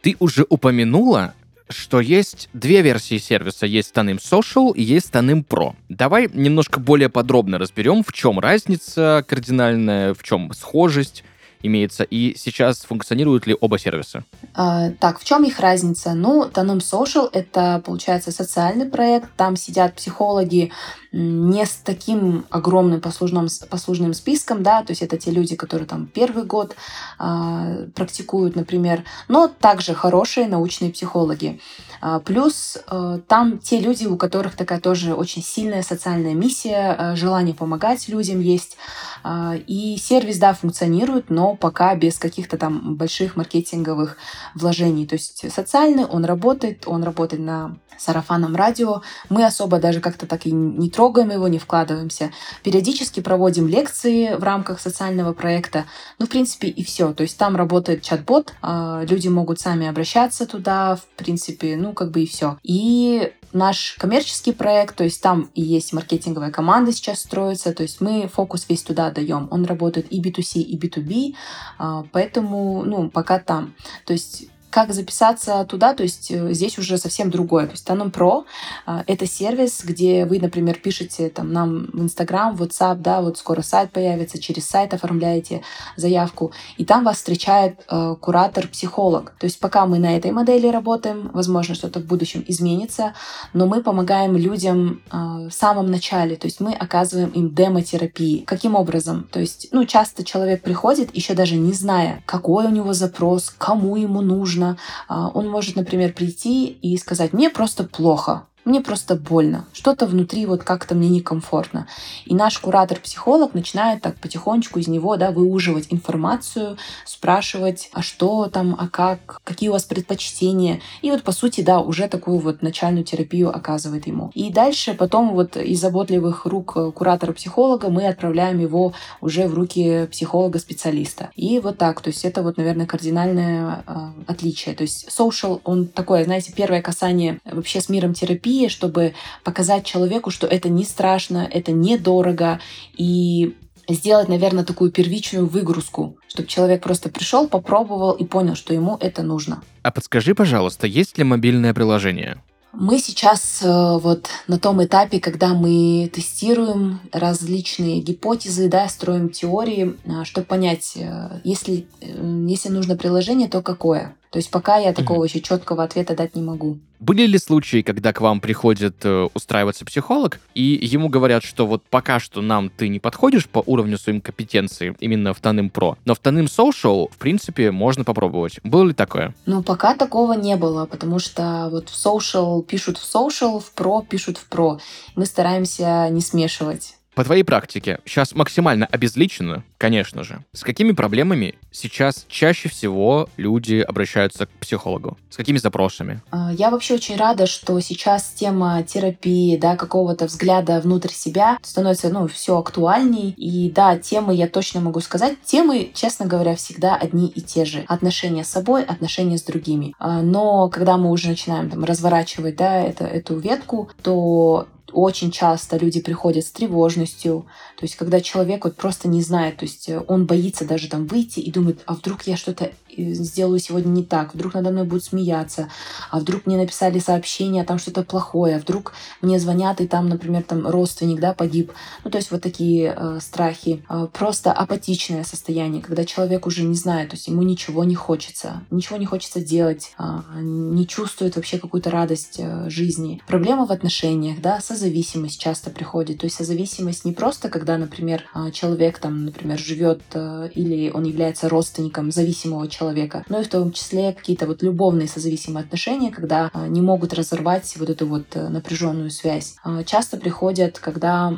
Ты 0.02 0.16
уже 0.20 0.46
упомянула, 0.50 1.34
что 1.70 2.02
есть 2.02 2.50
две 2.54 2.82
версии 2.82 3.18
сервиса. 3.18 3.66
Есть 3.66 3.94
Tanim 3.94 4.20
Social 4.20 4.74
и 4.76 4.82
есть 4.82 5.12
Tanim 5.12 5.46
Pro. 5.46 5.76
Давай 5.90 6.30
немножко 6.32 6.80
более 6.80 7.10
подробно 7.10 7.58
разберем, 7.58 8.04
в 8.04 8.12
чем 8.14 8.40
разница 8.40 9.26
кардинальная, 9.28 10.14
в 10.14 10.22
чем 10.24 10.52
схожесть 10.54 11.24
имеется, 11.64 12.04
и 12.04 12.36
сейчас 12.38 12.80
функционируют 12.80 13.48
ли 13.48 13.56
оба 13.60 13.78
сервиса? 13.78 14.24
А, 14.54 14.92
так, 14.92 15.20
в 15.20 15.24
чем 15.24 15.44
их 15.44 15.60
разница? 15.60 16.14
Ну, 16.14 16.46
Tanom 16.46 16.80
Social— 16.80 17.30
это, 17.34 17.82
получается, 17.86 18.32
социальный 18.32 18.86
проект, 18.86 19.30
там 19.36 19.56
сидят 19.56 19.96
психологи 19.96 20.72
не 21.12 21.66
с 21.66 21.76
таким 21.84 22.46
огромным 22.50 23.02
послужным, 23.02 23.48
послужным 23.70 24.14
списком, 24.14 24.64
да, 24.64 24.82
то 24.84 24.92
есть 24.92 25.02
это 25.02 25.18
те 25.18 25.30
люди, 25.32 25.56
которые 25.58 25.86
там 25.86 26.08
первый 26.08 26.46
год 26.46 26.76
а, 27.20 27.86
практикуют, 27.96 28.56
например, 28.56 29.04
но 29.28 29.50
также 29.50 29.94
хорошие 29.94 30.48
научные 30.48 30.92
психологи. 30.92 31.60
А, 32.00 32.20
плюс 32.20 32.78
а, 32.88 33.20
там 33.28 33.60
те 33.60 33.80
люди, 33.80 34.06
у 34.06 34.16
которых 34.16 34.56
такая 34.56 34.80
тоже 34.80 35.14
очень 35.14 35.44
сильная 35.44 35.84
социальная 35.84 36.34
миссия, 36.34 36.96
а, 36.98 37.16
желание 37.18 37.54
помогать 37.54 38.08
людям 38.08 38.40
есть, 38.40 38.78
а, 39.24 39.56
и 39.68 39.98
сервис, 39.98 40.38
да, 40.38 40.54
функционирует, 40.54 41.30
но 41.30 41.51
пока 41.56 41.96
без 41.96 42.18
каких-то 42.18 42.58
там 42.58 42.96
больших 42.96 43.36
маркетинговых 43.36 44.18
вложений. 44.56 45.08
То 45.08 45.16
есть 45.16 45.52
социальный, 45.52 46.06
он 46.06 46.26
работает, 46.26 46.88
он 46.88 47.04
работает 47.04 47.42
на 47.42 47.78
сарафанном 47.98 48.56
радио. 48.56 49.02
Мы 49.30 49.46
особо 49.46 49.80
даже 49.80 50.02
как-то 50.02 50.26
так 50.26 50.46
и 50.46 50.52
не 50.52 50.90
трогаем 50.90 51.32
его, 51.32 51.48
не 51.48 51.60
вкладываемся. 51.60 52.32
Периодически 52.64 53.20
проводим 53.20 53.68
лекции 53.68 54.36
в 54.36 54.44
рамках 54.44 54.80
социального 54.80 55.34
проекта. 55.34 55.86
Ну, 56.20 56.26
в 56.26 56.30
принципе, 56.30 56.68
и 56.68 56.84
все. 56.84 57.14
То 57.14 57.24
есть 57.24 57.38
там 57.38 57.56
работает 57.56 58.02
чат-бот, 58.02 58.54
а, 58.62 59.04
люди 59.08 59.28
могут 59.28 59.60
сами 59.60 59.88
обращаться 59.88 60.46
туда, 60.46 60.96
в 60.96 61.06
принципе, 61.16 61.76
ну, 61.76 61.94
как 61.94 62.12
бы 62.12 62.24
и 62.24 62.28
все. 62.28 62.58
И 62.64 63.32
наш 63.54 63.96
коммерческий 64.00 64.54
проект, 64.54 64.96
то 64.96 65.04
есть 65.04 65.22
там 65.22 65.50
и 65.54 65.62
есть 65.62 65.94
маркетинговая 65.94 66.52
команда 66.52 66.92
сейчас 66.92 67.20
строится, 67.20 67.74
то 67.74 67.84
есть 67.84 68.02
мы 68.02 68.28
фокус 68.28 68.66
весь 68.70 68.84
туда 68.84 69.12
даем. 69.12 69.48
Он 69.52 69.66
работает 69.66 70.12
и 70.12 70.22
B2C, 70.22 70.62
и 70.62 70.78
B2B, 70.78 71.36
а, 71.78 72.06
поэтому, 72.12 72.84
ну, 72.86 73.10
пока 73.10 73.40
там. 73.40 73.74
То 74.06 74.14
есть 74.14 74.48
как 74.72 74.94
записаться 74.94 75.66
туда, 75.66 75.94
то 75.94 76.04
есть 76.04 76.32
э, 76.32 76.54
здесь 76.54 76.78
уже 76.78 76.98
совсем 76.98 77.30
другое. 77.30 77.66
То 77.66 77.74
есть 77.74 77.88
Tanom 77.88 78.12
Pro— 78.12 78.46
это 79.08 79.28
сервис, 79.28 79.82
где 79.84 80.26
вы, 80.26 80.40
например, 80.40 80.80
пишете 80.80 81.30
там, 81.30 81.52
нам 81.54 81.90
в 81.94 82.08
в 82.52 82.62
WhatsApp, 82.62 82.96
да, 82.96 83.22
вот 83.22 83.38
скоро 83.38 83.62
сайт 83.62 83.92
появится, 83.92 84.40
через 84.40 84.68
сайт 84.68 84.94
оформляете 84.94 85.62
заявку, 85.96 86.52
и 86.78 86.86
там 86.86 87.04
вас 87.04 87.18
встречает 87.18 87.82
э, 87.90 88.16
куратор-психолог. 88.20 89.34
То 89.40 89.46
есть 89.46 89.60
пока 89.60 89.86
мы 89.86 90.00
на 90.00 90.16
этой 90.18 90.32
модели 90.32 90.68
работаем, 90.68 91.32
возможно, 91.34 91.76
что-то 91.76 92.00
в 92.00 92.06
будущем 92.06 92.44
изменится, 92.48 93.14
но 93.54 93.68
мы 93.68 93.84
помогаем 93.84 94.38
людям 94.38 95.02
э, 95.12 95.50
в 95.50 95.52
самом 95.52 95.92
начале, 95.92 96.36
то 96.36 96.48
есть 96.48 96.60
мы 96.60 96.74
оказываем 96.74 97.30
им 97.30 97.54
демотерапии. 97.54 98.44
Каким 98.46 98.76
образом? 98.76 99.28
То 99.32 99.40
есть, 99.40 99.68
ну, 99.72 99.86
часто 99.86 100.24
человек 100.24 100.62
приходит, 100.62 101.16
еще 101.16 101.34
даже 101.34 101.56
не 101.56 101.74
зная, 101.74 102.24
какой 102.26 102.66
у 102.66 102.70
него 102.70 102.94
запрос, 102.94 103.54
кому 103.58 103.96
ему 103.96 104.22
нужно, 104.22 104.61
нужно. 104.62 104.78
А, 105.08 105.30
он 105.30 105.50
может, 105.50 105.76
например, 105.76 106.14
прийти 106.14 106.68
и 106.68 106.98
сказать, 106.98 107.34
мне 107.34 107.50
просто 107.50 107.84
плохо, 107.84 108.48
мне 108.66 108.82
просто 108.82 109.16
больно. 109.16 109.66
Что-то 109.74 110.06
внутри 110.06 110.46
вот 110.46 110.64
как-то 110.64 110.96
мне 110.96 111.10
некомфортно. 111.10 111.88
И 112.26 112.36
наш 112.36 112.60
куратор-психолог 112.60 113.54
начинает 113.54 114.02
так 114.02 114.16
потихонечку 114.18 114.80
из 114.80 114.88
него 114.88 115.18
да, 115.18 115.32
выуживать 115.32 115.88
информацию, 115.90 116.78
спрашивать, 117.06 117.90
а 117.94 118.02
что 118.02 118.48
там, 118.48 118.76
а 118.78 118.88
как, 118.88 119.42
какие 119.44 119.70
у 119.70 119.74
вас 119.74 119.84
предпочтения. 119.84 120.82
И 121.02 121.12
вот, 121.12 121.24
по 121.24 121.32
сути, 121.32 121.62
да, 121.62 121.80
уже 121.80 122.08
такую 122.08 122.40
вот 122.40 122.62
начальную 122.62 123.04
терапию 123.04 123.56
оказывает 123.56 124.08
ему. 124.08 124.32
И 124.34 124.52
дальше 124.52 124.94
потом 124.94 125.34
вот 125.34 125.58
из 125.58 125.82
заботливых 125.82 126.46
рук 126.46 126.78
куратора-психолога 126.94 127.90
мы 127.90 128.08
отправляем 128.08 128.60
его 128.60 128.94
уже 129.22 129.48
в 129.48 129.54
руки 129.54 130.08
психолога-специалиста. 130.12 131.32
И 131.36 131.60
вот 131.60 131.78
так, 131.78 132.02
то 132.02 132.10
есть 132.10 132.26
это 132.26 132.44
вот, 132.44 132.58
наверное, 132.58 132.86
кардинальное 132.86 133.84
э, 133.88 133.94
отличие. 134.28 134.76
То 134.76 134.84
есть 134.84 135.08
social, 135.10 135.62
он 135.64 135.88
такое, 135.88 136.26
знаете, 136.26 136.54
первое 136.54 136.82
касание 136.82 137.40
вообще 137.46 137.82
с 137.82 137.90
миром 137.90 138.14
терапии, 138.14 138.51
терапии, 138.52 138.68
чтобы 138.68 139.14
показать 139.44 139.86
человеку, 139.86 140.32
что 140.32 140.48
это 140.48 140.70
не 140.70 140.84
страшно, 140.84 141.48
это 141.52 141.72
недорого, 141.72 142.60
и 142.98 143.56
сделать, 143.90 144.30
наверное, 144.30 144.64
такую 144.64 144.92
первичную 144.92 145.48
выгрузку, 145.48 146.18
чтобы 146.28 146.48
человек 146.48 146.84
просто 146.84 147.10
пришел, 147.10 147.48
попробовал 147.48 148.12
и 148.12 148.26
понял, 148.26 148.56
что 148.56 148.74
ему 148.74 148.98
это 149.00 149.24
нужно. 149.24 149.64
А 149.84 149.92
подскажи, 149.92 150.36
пожалуйста, 150.36 150.88
есть 150.88 151.18
ли 151.18 151.24
мобильное 151.24 151.74
приложение? 151.74 152.38
Мы 152.74 153.00
сейчас 153.00 153.62
э, 153.62 153.68
вот 153.68 154.30
на 154.48 154.58
том 154.58 154.82
этапе, 154.82 155.20
когда 155.20 155.54
мы 155.54 156.10
тестируем 156.14 157.02
различные 157.12 158.00
гипотезы, 158.00 158.70
да, 158.70 158.88
строим 158.88 159.28
теории, 159.28 159.98
э, 160.06 160.24
чтобы 160.24 160.46
понять, 160.46 160.94
э, 160.96 161.42
если, 161.44 161.86
если 162.00 162.70
нужно 162.70 162.96
приложение, 162.96 163.50
то 163.50 163.62
какое. 163.62 164.16
То 164.32 164.38
есть 164.40 164.50
пока 164.50 164.78
я 164.78 164.94
такого 164.94 165.18
угу. 165.18 165.26
еще 165.26 165.42
четкого 165.42 165.84
ответа 165.84 166.16
дать 166.16 166.36
не 166.36 166.42
могу. 166.42 166.80
Были 167.00 167.26
ли 167.26 167.38
случаи, 167.38 167.82
когда 167.82 168.14
к 168.14 168.22
вам 168.22 168.40
приходит 168.40 169.04
э, 169.04 169.28
устраиваться 169.34 169.84
психолог, 169.84 170.40
и 170.54 170.80
ему 170.82 171.10
говорят, 171.10 171.44
что 171.44 171.68
вот 171.68 171.84
пока 171.90 172.20
что 172.20 172.42
нам 172.42 172.70
ты 172.70 172.88
не 172.88 173.00
подходишь 173.00 173.50
по 173.50 173.62
уровню 173.66 173.98
своим 173.98 174.22
компетенции 174.22 174.96
именно 175.02 175.34
в 175.34 175.42
Таным 175.42 175.70
Про, 175.70 175.98
но 176.06 176.16
в 176.16 176.20
Таным 176.20 176.46
Social, 176.46 177.12
в 177.12 177.18
принципе, 177.18 177.72
можно 177.72 178.06
попробовать. 178.06 178.60
Было 178.64 178.86
ли 178.86 178.94
такое? 178.94 179.36
Ну, 179.46 179.64
пока 179.64 179.96
такого 179.96 180.34
не 180.34 180.56
было, 180.56 180.86
потому 180.86 181.20
что 181.20 181.68
вот 181.70 181.90
в 181.90 182.06
Social 182.06 182.64
пишут 182.64 183.00
в 183.00 183.04
Social, 183.04 183.60
в 183.60 183.74
Pro 183.76 184.06
пишут 184.06 184.38
в 184.38 184.48
Pro. 184.48 184.80
Мы 185.16 185.26
стараемся 185.26 186.08
не 186.10 186.22
смешивать. 186.22 186.96
По 187.14 187.26
твоей 187.26 187.44
практике, 187.44 188.00
сейчас 188.06 188.34
максимально 188.34 188.86
обезличено, 188.86 189.64
конечно 189.78 190.24
же, 190.24 190.46
с 190.54 190.64
какими 190.64 190.94
проблемами 190.94 191.56
сейчас 191.72 192.26
чаще 192.30 192.70
всего 192.70 193.28
люди 193.36 193.76
обращаются 193.76 194.46
к 194.46 194.50
психологу? 194.52 195.18
С 195.30 195.36
какими 195.36 195.58
запросами? 195.58 196.22
А, 196.32 196.54
я 196.54 196.70
вообще 196.70 196.94
очень 196.94 197.18
рада, 197.18 197.48
что 197.48 197.78
сейчас 197.82 198.30
тема 198.30 198.82
терапии, 198.84 199.58
да, 199.58 199.76
какого-то 199.76 200.26
взгляда 200.26 200.80
внутрь 200.80 201.12
себя 201.12 201.58
становится, 201.62 202.10
ну, 202.10 202.28
все 202.28 202.58
актуальней. 202.58 203.32
И 203.32 203.70
да, 203.70 203.98
темы, 203.98 204.34
я 204.34 204.48
точно 204.48 204.80
могу 204.80 205.02
сказать, 205.02 205.42
темы, 205.44 205.92
честно 205.94 206.26
говоря, 206.26 206.56
всегда 206.56 206.96
одни 206.96 207.28
и 207.28 207.42
те 207.42 207.66
же. 207.66 207.84
Отношения 207.88 208.46
с 208.46 208.50
собой, 208.50 208.84
отношения 208.84 209.38
с 209.38 209.44
другими. 209.44 209.94
А, 210.00 210.22
но 210.22 210.70
когда 210.70 210.96
мы 210.96 211.12
уже 211.12 211.28
начинаем 211.28 211.70
там 211.70 211.84
разворачивать, 211.84 212.56
да, 212.56 212.82
это, 212.82 213.04
эту 213.04 213.38
ветку, 213.38 213.90
то 214.02 214.68
очень 214.94 215.32
часто 215.32 215.78
люди 215.78 216.02
приходят 216.02 216.46
с 216.46 216.52
тревожностью, 216.52 217.46
то 217.78 217.84
есть 217.84 217.96
когда 217.96 218.22
человек 218.22 218.64
вот 218.66 218.76
просто 218.76 219.08
не 219.08 219.22
знает, 219.22 219.58
то 219.58 219.66
есть 219.66 219.90
э, 219.90 220.02
он 220.08 220.26
боится 220.26 220.66
даже 220.66 220.88
там 220.88 221.06
выйти 221.08 221.40
и 221.40 221.52
думает, 221.52 221.82
а 221.86 221.94
вдруг 221.94 222.24
я 222.24 222.38
что-то 222.38 222.72
сделаю 222.98 223.60
сегодня 223.60 223.90
не 223.90 224.04
так, 224.04 224.34
вдруг 224.34 224.54
надо 224.54 224.72
мной 224.72 224.86
будут 224.86 225.04
смеяться, 225.04 225.70
а 226.10 226.20
вдруг 226.20 226.46
мне 226.46 226.58
написали 226.58 227.00
сообщение, 227.00 227.64
а 227.64 227.66
там 227.66 227.80
что-то 227.80 228.04
плохое, 228.04 228.56
а 228.56 228.60
вдруг 228.60 228.94
мне 229.22 229.40
звонят, 229.40 229.82
и 229.82 229.88
там, 229.88 230.10
например, 230.10 230.44
там 230.44 230.68
родственник, 230.68 231.20
да, 231.20 231.34
погиб. 231.34 231.72
Ну, 232.04 232.12
то 232.12 232.18
есть 232.18 232.32
вот 232.32 232.42
такие 232.42 232.96
э, 232.96 233.20
страхи. 233.22 233.84
Э, 233.90 234.08
просто 234.12 234.52
апатичное 234.52 235.24
состояние, 235.24 235.82
когда 235.82 236.06
человек 236.06 236.46
уже 236.48 236.64
не 236.64 236.76
знает, 236.76 237.10
то 237.10 237.16
есть 237.16 237.28
ему 237.28 237.44
ничего 237.44 237.84
не 237.84 237.96
хочется, 237.96 238.64
ничего 238.72 238.98
не 238.98 239.06
хочется 239.06 239.40
делать, 239.40 239.94
э, 239.98 240.04
не 240.42 240.88
чувствует 240.88 241.36
вообще 241.36 241.58
какую-то 241.58 241.90
радость 241.90 242.36
э, 242.40 242.70
жизни. 242.70 243.22
Проблема 243.28 243.66
в 243.66 243.72
отношениях, 243.72 244.42
да, 244.42 244.60
созависимость 244.62 245.40
часто 245.40 245.70
приходит. 245.70 246.20
То 246.20 246.26
есть 246.26 246.36
созависимость 246.36 247.06
не 247.06 247.14
просто, 247.14 247.50
когда, 247.50 247.78
например, 247.78 248.24
э, 248.34 248.52
человек 248.52 249.00
там, 249.00 249.26
например, 249.26 249.58
живет 249.60 250.02
э, 250.14 250.50
или 250.54 250.90
он 250.90 251.04
является 251.04 251.50
родственником 251.50 252.12
зависимого 252.12 252.68
человека, 252.68 252.82
человека, 252.92 253.24
но 253.30 253.40
и 253.40 253.44
в 253.44 253.50
том 253.50 253.72
числе 253.72 254.14
какие-то 254.14 254.46
вот 254.46 254.62
любовные 254.62 255.08
созависимые 255.08 255.64
отношения, 255.64 256.12
когда 256.12 256.50
а, 256.54 256.68
не 256.68 256.82
могут 256.82 257.14
разорвать 257.14 257.74
вот 257.78 257.90
эту 257.90 258.06
вот 258.06 258.26
э, 258.34 258.50
напряженную 258.50 259.10
связь. 259.10 259.56
А, 259.64 259.84
часто 259.84 260.18
приходят, 260.18 260.80
когда 260.80 261.38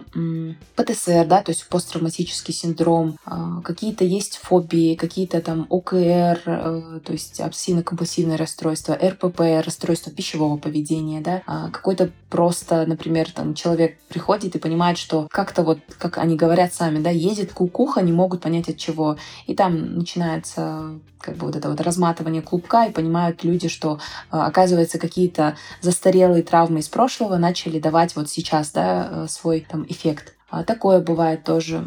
ПТСР, 0.76 1.26
да, 1.28 1.42
то 1.42 1.52
есть 1.52 1.68
посттравматический 1.70 2.54
синдром, 2.54 3.18
а, 3.26 3.62
какие-то 3.62 4.04
есть 4.04 4.38
фобии, 4.38 4.96
какие-то 4.96 5.42
там 5.42 5.68
ОКР, 5.70 6.42
э, 6.46 7.00
то 7.06 7.12
есть 7.12 7.40
обсессивно-компульсивное 7.40 8.38
расстройство, 8.38 8.96
РПП, 8.96 9.66
расстройство 9.66 10.12
пищевого 10.12 10.58
поведения, 10.58 11.22
да, 11.22 11.42
какой-то 11.72 12.10
просто, 12.30 12.86
например, 12.88 13.32
там 13.32 13.54
человек 13.54 14.00
приходит 14.10 14.56
и 14.56 14.60
понимает, 14.60 14.98
что 14.98 15.28
как-то 15.30 15.62
вот, 15.62 15.80
как 16.00 16.18
они 16.18 16.36
говорят 16.36 16.74
сами, 16.74 17.00
да, 17.00 17.12
едет 17.12 17.54
кукуха, 17.54 18.02
не 18.02 18.12
могут 18.12 18.42
понять 18.42 18.70
от 18.70 18.78
чего. 18.78 19.18
И 19.46 19.54
там 19.56 19.98
начинается 19.98 21.00
как 21.34 21.40
бы 21.40 21.48
вот 21.48 21.56
это 21.56 21.70
вот 21.70 21.82
разматывание 21.82 22.44
клубка, 22.44 22.86
и 22.86 22.92
понимают 22.92 23.44
люди, 23.44 23.68
что, 23.68 24.00
а, 24.30 24.46
оказывается, 24.46 25.00
какие-то 25.00 25.56
застарелые 25.82 26.44
травмы 26.44 26.80
из 26.80 26.90
прошлого 26.90 27.38
начали 27.38 27.80
давать 27.80 28.16
вот 28.16 28.30
сейчас, 28.30 28.72
да, 28.72 29.10
э, 29.10 29.28
свой 29.28 29.66
там 29.68 29.84
эффект. 29.90 30.33
А 30.54 30.64
такое 30.64 31.02
бывает 31.02 31.44
тоже. 31.44 31.84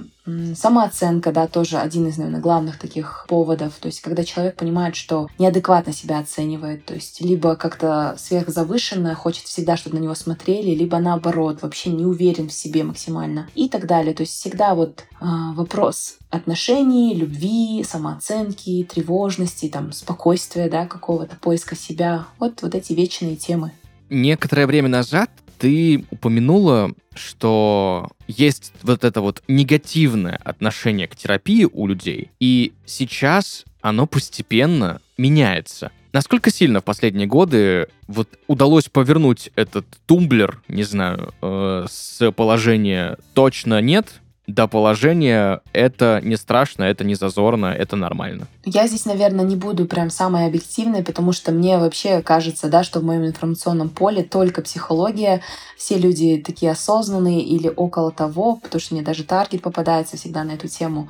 Самооценка, 0.57 1.31
да, 1.31 1.47
тоже 1.47 1.79
один 1.79 2.09
из, 2.09 2.19
наверное, 2.19 2.41
главных 2.41 2.81
таких 2.81 3.25
поводов. 3.29 3.75
То 3.75 3.87
есть, 3.87 4.01
когда 4.01 4.25
человек 4.25 4.57
понимает, 4.57 4.97
что 4.97 5.29
неадекватно 5.39 5.93
себя 5.93 6.19
оценивает, 6.19 6.85
то 6.85 6.95
есть, 6.95 7.21
либо 7.21 7.55
как-то 7.55 8.17
сверхзавышенно, 8.19 9.15
хочет 9.15 9.45
всегда, 9.45 9.77
чтобы 9.77 10.01
на 10.01 10.03
него 10.03 10.17
смотрели, 10.17 10.75
либо 10.75 10.99
наоборот, 10.99 11.63
вообще 11.63 11.91
не 11.91 12.05
уверен 12.05 12.49
в 12.49 12.53
себе 12.53 12.83
максимально 12.83 13.49
и 13.55 13.69
так 13.69 13.87
далее. 13.87 14.15
То 14.15 14.23
есть, 14.23 14.33
всегда 14.33 14.75
вот 14.75 15.05
э, 15.21 15.25
вопрос 15.55 16.17
отношений, 16.31 17.15
любви, 17.15 17.85
самооценки, 17.85 18.83
тревожности, 18.93 19.69
там, 19.69 19.93
спокойствия, 19.93 20.69
да, 20.69 20.87
какого-то 20.87 21.37
поиска 21.37 21.77
себя. 21.77 22.27
Вот, 22.41 22.63
вот 22.63 22.75
эти 22.75 22.95
вечные 22.95 23.37
темы. 23.37 23.71
Некоторое 24.11 24.67
время 24.67 24.89
назад 24.89 25.31
ты 25.59 26.05
упомянула, 26.11 26.93
что 27.15 28.09
есть 28.27 28.73
вот 28.83 29.05
это 29.05 29.21
вот 29.21 29.43
негативное 29.49 30.41
отношение 30.45 31.09
к 31.09 31.17
терапии 31.17 31.69
у 31.71 31.87
людей, 31.87 32.31
и 32.41 32.73
сейчас 32.85 33.65
оно 33.81 34.07
постепенно 34.07 35.01
меняется. 35.17 35.93
Насколько 36.13 36.51
сильно 36.51 36.81
в 36.81 36.85
последние 36.85 37.27
годы 37.27 37.89
вот 38.07 38.29
удалось 38.47 38.89
повернуть 38.89 39.51
этот 39.55 39.87
тумблер, 40.07 40.63
не 40.67 40.83
знаю, 40.83 41.35
э, 41.43 41.87
с 41.91 42.33
положения 42.33 43.19
точно 43.35 43.81
нет 43.81 44.21
до 44.47 44.69
положения 44.69 45.61
это 45.73 46.21
не 46.23 46.37
страшно, 46.37 46.85
это 46.85 47.05
не 47.05 47.15
зазорно, 47.15 47.67
это 47.67 47.97
нормально. 47.97 48.47
Я 48.65 48.87
здесь, 48.87 49.05
наверное, 49.05 49.45
не 49.45 49.57
буду 49.57 49.87
прям 49.87 50.11
самой 50.11 50.47
объективной, 50.47 51.03
потому 51.03 51.33
что 51.33 51.53
мне 51.53 51.79
вообще 51.79 52.23
кажется, 52.23 52.69
да, 52.69 52.85
что 52.85 53.01
в 53.01 53.05
моем 53.05 53.27
информационном 53.27 53.89
поле 53.89 54.23
только 54.23 54.63
психология, 54.63 55.43
все 55.77 55.99
люди 55.99 56.43
такие 56.45 56.73
осознанные 56.73 57.43
или 57.43 57.73
около 57.75 58.13
того, 58.13 58.57
потому 58.57 58.81
что 58.81 58.95
мне 58.95 59.03
даже 59.03 59.25
таргет 59.25 59.63
попадается 59.63 60.17
всегда 60.17 60.45
на 60.45 60.53
эту 60.53 60.69
тему. 60.69 61.09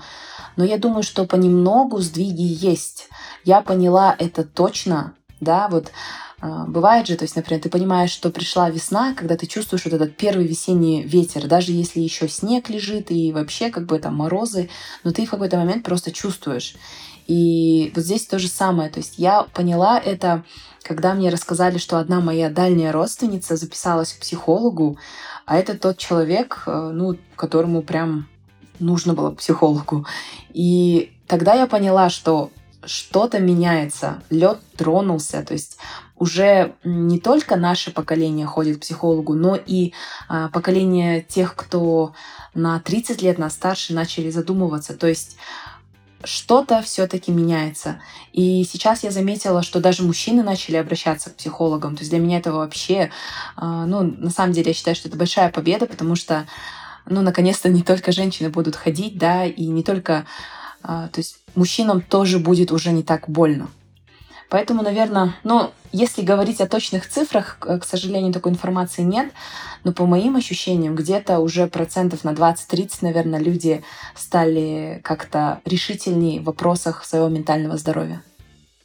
Но 0.56 0.64
я 0.64 0.78
думаю, 0.78 1.02
что 1.02 1.26
понемногу 1.26 1.98
сдвиги 2.00 2.42
есть. 2.42 3.08
Я 3.44 3.60
поняла 3.60 4.16
это 4.18 4.44
точно, 4.44 5.12
да, 5.40 5.68
вот 5.68 5.92
бывает 6.40 7.06
же, 7.06 7.16
то 7.16 7.24
есть, 7.24 7.36
например, 7.36 7.62
ты 7.62 7.68
понимаешь, 7.68 8.10
что 8.10 8.30
пришла 8.30 8.68
весна, 8.70 9.14
когда 9.14 9.36
ты 9.36 9.46
чувствуешь 9.46 9.84
вот 9.84 9.94
этот 9.94 10.16
первый 10.16 10.46
весенний 10.46 11.02
ветер, 11.02 11.46
даже 11.46 11.72
если 11.72 12.00
еще 12.00 12.28
снег 12.28 12.68
лежит 12.68 13.10
и 13.10 13.32
вообще 13.32 13.70
как 13.70 13.86
бы 13.86 13.98
там 13.98 14.16
морозы, 14.16 14.68
но 15.02 15.12
ты 15.12 15.26
в 15.26 15.30
какой-то 15.30 15.56
момент 15.56 15.84
просто 15.84 16.12
чувствуешь. 16.12 16.76
И 17.26 17.90
вот 17.94 18.04
здесь 18.04 18.26
то 18.26 18.38
же 18.38 18.48
самое. 18.48 18.90
То 18.90 19.00
есть 19.00 19.18
я 19.18 19.42
поняла 19.42 19.98
это, 19.98 20.44
когда 20.82 21.14
мне 21.14 21.30
рассказали, 21.30 21.78
что 21.78 21.98
одна 21.98 22.20
моя 22.20 22.50
дальняя 22.50 22.92
родственница 22.92 23.56
записалась 23.56 24.12
к 24.12 24.20
психологу, 24.20 24.98
а 25.44 25.56
это 25.56 25.76
тот 25.76 25.98
человек, 25.98 26.62
э, 26.66 26.90
ну, 26.92 27.16
которому 27.34 27.82
прям 27.82 28.28
нужно 28.78 29.14
было 29.14 29.30
психологу. 29.32 30.06
И 30.52 31.12
тогда 31.26 31.54
я 31.54 31.66
поняла, 31.66 32.10
что 32.10 32.50
что-то 32.84 33.40
меняется, 33.40 34.22
лед 34.30 34.60
тронулся, 34.76 35.42
то 35.42 35.54
есть 35.54 35.78
уже 36.18 36.74
не 36.84 37.20
только 37.20 37.56
наше 37.56 37.90
поколение 37.90 38.46
ходит 38.46 38.78
к 38.78 38.80
психологу, 38.80 39.34
но 39.34 39.56
и 39.56 39.92
а, 40.28 40.48
поколение 40.48 41.20
тех, 41.20 41.54
кто 41.54 42.14
на 42.54 42.80
30 42.80 43.22
лет, 43.22 43.38
на 43.38 43.50
старше, 43.50 43.92
начали 43.92 44.30
задумываться. 44.30 44.94
То 44.94 45.06
есть 45.06 45.36
что-то 46.24 46.82
все-таки 46.82 47.30
меняется. 47.30 48.00
И 48.32 48.64
сейчас 48.64 49.04
я 49.04 49.10
заметила, 49.10 49.62
что 49.62 49.80
даже 49.80 50.02
мужчины 50.02 50.42
начали 50.42 50.76
обращаться 50.76 51.30
к 51.30 51.36
психологам. 51.36 51.96
То 51.96 52.00
есть 52.00 52.10
для 52.10 52.18
меня 52.18 52.38
это 52.38 52.52
вообще, 52.52 53.10
а, 53.54 53.86
ну, 53.86 54.02
на 54.02 54.30
самом 54.30 54.52
деле 54.52 54.68
я 54.68 54.74
считаю, 54.74 54.96
что 54.96 55.08
это 55.08 55.16
большая 55.16 55.50
победа, 55.50 55.86
потому 55.86 56.16
что, 56.16 56.46
ну, 57.04 57.20
наконец-то 57.20 57.68
не 57.68 57.82
только 57.82 58.12
женщины 58.12 58.48
будут 58.48 58.74
ходить, 58.74 59.18
да, 59.18 59.44
и 59.44 59.66
не 59.66 59.82
только, 59.82 60.26
а, 60.82 61.08
то 61.08 61.20
есть 61.20 61.38
мужчинам 61.54 62.00
тоже 62.00 62.38
будет 62.38 62.72
уже 62.72 62.90
не 62.92 63.02
так 63.02 63.28
больно. 63.28 63.68
Поэтому, 64.48 64.82
наверное, 64.82 65.34
ну, 65.44 65.72
если 65.92 66.22
говорить 66.22 66.60
о 66.60 66.68
точных 66.68 67.08
цифрах, 67.08 67.58
к 67.58 67.84
сожалению, 67.84 68.32
такой 68.32 68.52
информации 68.52 69.02
нет, 69.02 69.32
но 69.82 69.92
по 69.92 70.06
моим 70.06 70.36
ощущениям, 70.36 70.94
где-то 70.94 71.38
уже 71.40 71.66
процентов 71.66 72.22
на 72.24 72.30
20-30, 72.30 72.98
наверное, 73.00 73.40
люди 73.40 73.82
стали 74.14 75.00
как-то 75.02 75.60
решительнее 75.64 76.40
в 76.40 76.44
вопросах 76.44 77.04
своего 77.04 77.28
ментального 77.28 77.76
здоровья. 77.76 78.22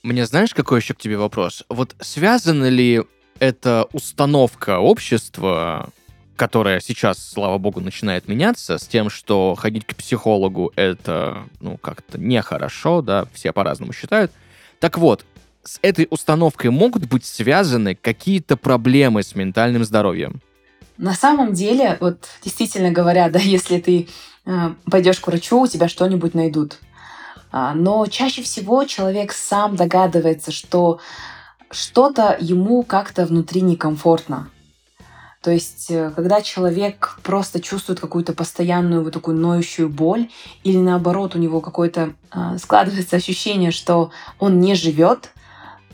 Мне 0.04 0.26
знаешь, 0.26 0.54
какой 0.54 0.80
еще 0.80 0.96
к 0.96 1.00
тебе 1.00 1.18
вопрос? 1.18 1.64
Вот 1.70 1.96
связана 2.00 2.70
ли 2.70 3.04
эта 3.40 3.88
установка 3.94 4.80
общества, 4.80 5.90
которая 6.36 6.80
сейчас, 6.80 7.20
слава 7.20 7.60
богу, 7.60 7.82
начинает 7.82 8.28
меняться, 8.28 8.80
с 8.80 8.88
тем, 8.88 9.12
что 9.12 9.54
ходить 9.54 9.86
к 9.86 9.96
психологу 9.96 10.72
это, 10.76 11.44
ну, 11.60 11.78
как-то 11.78 12.18
нехорошо, 12.18 13.04
да, 13.04 13.28
все 13.34 13.52
по-разному 13.52 13.94
считают. 13.94 14.32
Так 14.80 14.98
вот, 14.98 15.24
с 15.64 15.80
этой 15.82 16.08
установкой 16.10 16.72
могут 16.72 17.08
быть 17.08 17.26
связаны 17.26 17.96
какие-то 17.96 18.58
проблемы 18.58 19.24
с 19.24 19.36
ментальным 19.36 19.84
здоровьем? 19.84 20.42
На 20.98 21.14
самом 21.14 21.54
деле, 21.54 21.98
вот 22.00 22.28
действительно 22.44 22.92
говоря, 22.92 23.30
да, 23.32 23.40
если 23.40 23.80
ты 23.80 24.08
э, 24.46 24.70
пойдешь 24.90 25.20
к 25.20 25.28
врачу, 25.28 25.62
у 25.62 25.68
тебя 25.68 25.88
что-нибудь 25.88 26.34
найдут. 26.34 26.78
А, 27.52 27.74
но 27.74 28.06
чаще 28.08 28.42
всего 28.42 28.86
человек 28.86 29.34
сам 29.34 29.76
догадывается, 29.76 30.52
что 30.52 31.00
что-то 31.70 32.38
ему 32.40 32.84
как-то 32.84 33.26
внутри 33.26 33.62
некомфортно. 33.62 34.50
То 35.42 35.50
есть, 35.50 35.90
э, 35.90 36.12
когда 36.16 36.42
человек 36.42 37.18
просто 37.24 37.60
чувствует 37.60 38.00
какую-то 38.00 38.34
постоянную 38.34 39.04
вот 39.04 39.14
такую 39.14 39.38
ноющую 39.38 39.90
боль, 39.90 40.30
или 40.64 40.78
наоборот, 40.78 41.36
у 41.36 41.40
него 41.40 41.62
какое-то 41.62 42.14
э, 42.32 42.58
складывается 42.60 43.16
ощущение, 43.16 43.72
что 43.72 44.12
он 44.40 44.60
не 44.60 44.76
живет, 44.76 45.32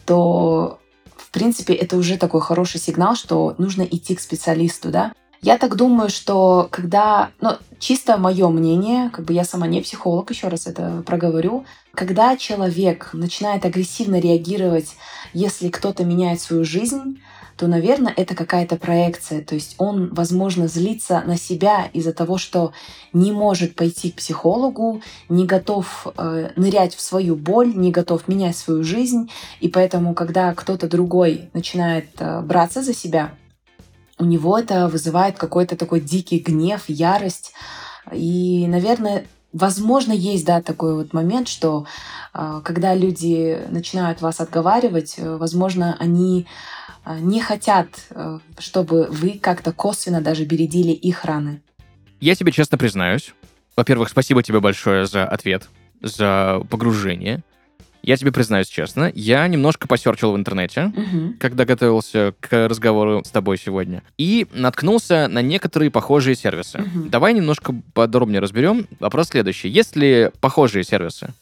то, 0.08 0.80
в 1.16 1.32
принципе, 1.32 1.74
это 1.74 1.98
уже 1.98 2.18
такой 2.18 2.42
хороший 2.42 2.80
сигнал, 2.80 3.16
что 3.16 3.54
нужно 3.58 3.84
идти 3.84 4.16
к 4.16 4.22
специалисту, 4.22 4.90
да. 4.90 5.14
Я 5.48 5.58
так 5.58 5.78
думаю, 5.78 6.10
что 6.10 6.68
когда, 6.72 7.30
ну, 7.40 7.52
чисто 7.80 8.18
мое 8.18 8.50
мнение, 8.50 9.10
как 9.12 9.24
бы 9.24 9.32
я 9.32 9.46
сама 9.46 9.66
не 9.66 9.80
психолог, 9.80 10.30
еще 10.30 10.50
раз 10.50 10.68
это 10.68 11.04
проговорю, 11.06 11.64
когда 11.94 12.36
человек 12.36 13.12
начинает 13.14 13.64
агрессивно 13.64 14.20
реагировать, 14.20 14.98
если 15.34 15.70
кто-то 15.70 16.04
меняет 16.04 16.42
свою 16.42 16.66
жизнь, 16.66 17.22
то, 17.56 17.68
наверное, 17.68 18.14
это 18.14 18.36
какая-то 18.36 18.76
проекция. 18.76 19.42
То 19.42 19.56
есть 19.56 19.76
он, 19.78 20.14
возможно, 20.14 20.68
злится 20.68 21.24
на 21.26 21.38
себя 21.38 21.90
из-за 21.94 22.12
того, 22.12 22.38
что 22.38 22.74
не 23.14 23.32
может 23.32 23.74
пойти 23.74 24.12
к 24.12 24.16
психологу, 24.16 25.02
не 25.30 25.46
готов 25.46 26.08
э, 26.18 26.50
нырять 26.58 26.94
в 26.94 27.00
свою 27.00 27.38
боль, 27.38 27.74
не 27.74 27.92
готов 27.92 28.28
менять 28.28 28.58
свою 28.58 28.84
жизнь. 28.84 29.32
И 29.62 29.70
поэтому, 29.70 30.14
когда 30.14 30.54
кто-то 30.54 30.90
другой 30.90 31.50
начинает 31.54 32.10
э, 32.20 32.42
браться 32.42 32.84
за 32.84 32.94
себя, 32.94 33.32
у 34.20 34.26
него 34.26 34.58
это 34.58 34.88
вызывает 34.88 35.38
какой-то 35.38 35.76
такой 35.76 36.02
дикий 36.02 36.40
гнев, 36.40 36.84
ярость. 36.88 37.54
И, 38.12 38.66
наверное, 38.68 39.26
Возможно, 39.54 40.12
есть, 40.12 40.46
да, 40.46 40.62
такой 40.62 40.94
вот 40.94 41.14
момент, 41.14 41.48
что 41.48 41.88
э, 42.34 42.62
когда 42.64 42.94
люди 42.94 43.60
начинают 43.70 44.22
вас 44.22 44.42
отговаривать, 44.42 45.16
э, 45.18 45.38
возможно, 45.38 45.96
они 46.00 46.46
а, 47.06 47.20
не 47.20 47.40
хотят, 47.40 47.88
э, 48.10 48.40
чтобы 48.60 49.08
вы 49.10 49.40
как-то 49.40 49.72
косвенно 49.72 50.20
даже 50.20 50.44
бередили 50.44 50.92
их 50.92 51.24
раны. 51.24 51.62
Я 52.20 52.36
тебе 52.36 52.52
честно 52.52 52.78
признаюсь. 52.78 53.34
Во-первых, 53.78 54.10
спасибо 54.10 54.44
тебе 54.44 54.60
большое 54.60 55.08
за 55.08 55.26
ответ, 55.26 55.70
за 56.02 56.62
погружение. 56.70 57.44
Я 58.08 58.16
тебе 58.16 58.32
признаюсь 58.32 58.70
честно, 58.70 59.12
я 59.14 59.46
немножко 59.50 59.86
посерчил 59.86 60.32
в 60.32 60.38
интернете, 60.38 60.94
угу. 60.96 61.34
когда 61.42 61.66
готовился 61.66 62.34
к 62.40 62.70
разговору 62.70 63.22
с 63.26 63.30
тобой 63.30 63.58
сегодня, 63.58 64.02
и 64.18 64.48
наткнулся 64.54 65.28
на 65.28 65.42
некоторые 65.42 65.92
похожие 65.92 66.38
сервисы. 66.38 66.80
Угу. 66.80 67.10
Давай 67.10 67.34
немножко 67.34 67.76
подробнее 67.94 68.40
разберем. 68.40 68.88
Вопрос 69.02 69.28
следующий. 69.28 69.68
Есть 69.68 69.98
ли 69.98 70.32
похожие 70.40 70.86
сервисы? 70.86 71.34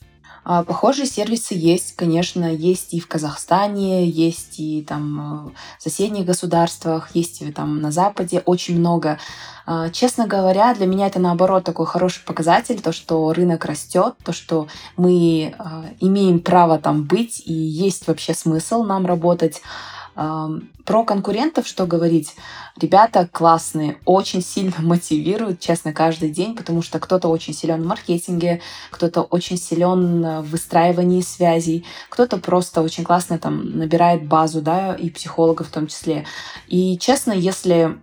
А, 0.47 0.63
похожие 0.63 1.08
сервисы 1.08 1.55
есть, 1.55 1.95
конечно, 1.95 2.45
есть 2.45 2.93
и 2.93 2.99
в 2.99 3.08
Казахстане, 3.08 4.08
есть 4.08 4.60
и 4.60 4.84
там 4.84 5.51
в 5.79 5.84
соседних 5.84 6.25
государствах, 6.25 7.10
есть 7.15 7.41
и 7.41 7.51
там 7.51 7.81
на 7.81 7.91
Западе, 7.91 8.43
очень 8.45 8.77
много. 8.77 9.17
А, 9.65 9.89
честно 9.89 10.27
говоря, 10.27 10.75
для 10.75 10.86
меня 10.86 11.08
это 11.08 11.19
наоборот 11.19 11.63
такой 11.63 11.88
хороший 11.88 12.23
показатель, 12.23 12.79
то, 12.79 12.91
что 12.91 13.34
рынок 13.34 13.65
растет, 13.65 14.13
то, 14.23 14.34
что 14.34 14.67
мы 14.97 15.55
а, 15.58 15.86
имеем 15.99 16.39
право 16.39 16.77
там 16.77 17.05
быть 17.05 17.41
и 17.43 17.53
есть 17.53 18.08
вообще 18.08 18.36
смысл 18.36 18.84
нам 18.84 19.08
работать. 19.08 19.63
Про 20.15 21.04
конкурентов 21.04 21.67
что 21.67 21.86
говорить? 21.86 22.36
Ребята 22.80 23.28
классные, 23.30 23.97
очень 24.06 24.41
сильно 24.41 24.75
мотивируют, 24.80 25.60
честно, 25.60 25.91
каждый 25.91 26.30
день, 26.30 26.56
потому 26.56 26.82
что 26.82 26.99
кто-то 26.99 27.28
очень 27.28 27.54
силен 27.54 27.84
в 27.84 27.86
маркетинге, 27.86 28.62
кто-то 28.91 29.23
очень 29.23 29.58
силен 29.58 30.41
в 30.41 30.49
выстраивании 30.49 31.21
связей, 31.21 31.86
кто-то 32.10 32.38
просто 32.38 32.82
очень 32.82 33.04
классно 33.04 33.38
там 33.39 33.78
набирает 33.78 34.25
базу, 34.25 34.62
да, 34.62 34.93
и 34.93 35.10
психологов 35.10 35.67
в 35.67 35.71
том 35.71 35.88
числе. 35.88 36.25
И 36.67 36.97
честно, 36.97 37.34
если 37.34 37.97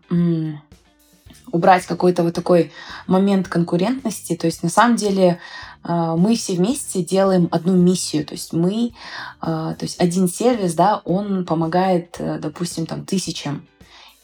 убрать 1.51 1.87
какой-то 1.87 2.23
вот 2.23 2.35
такой 2.35 2.73
момент 3.07 3.49
конкурентности, 3.49 4.37
то 4.37 4.47
есть 4.47 4.63
на 4.63 4.71
самом 4.71 4.97
деле 4.97 5.39
мы 5.85 6.37
все 6.37 6.55
вместе 6.55 7.03
делаем 7.03 7.49
одну 7.51 7.75
миссию. 7.75 8.25
То 8.25 8.35
есть 8.35 8.53
мы, 8.53 8.93
а, 9.41 9.75
то 9.75 9.85
есть 9.85 10.01
один 10.01 10.29
сервис, 10.29 10.75
да, 10.75 11.03
он 11.05 11.45
помогает, 11.45 12.17
э, 12.19 12.39
допустим, 12.39 12.87
там 12.87 13.05
тысячам 13.05 13.67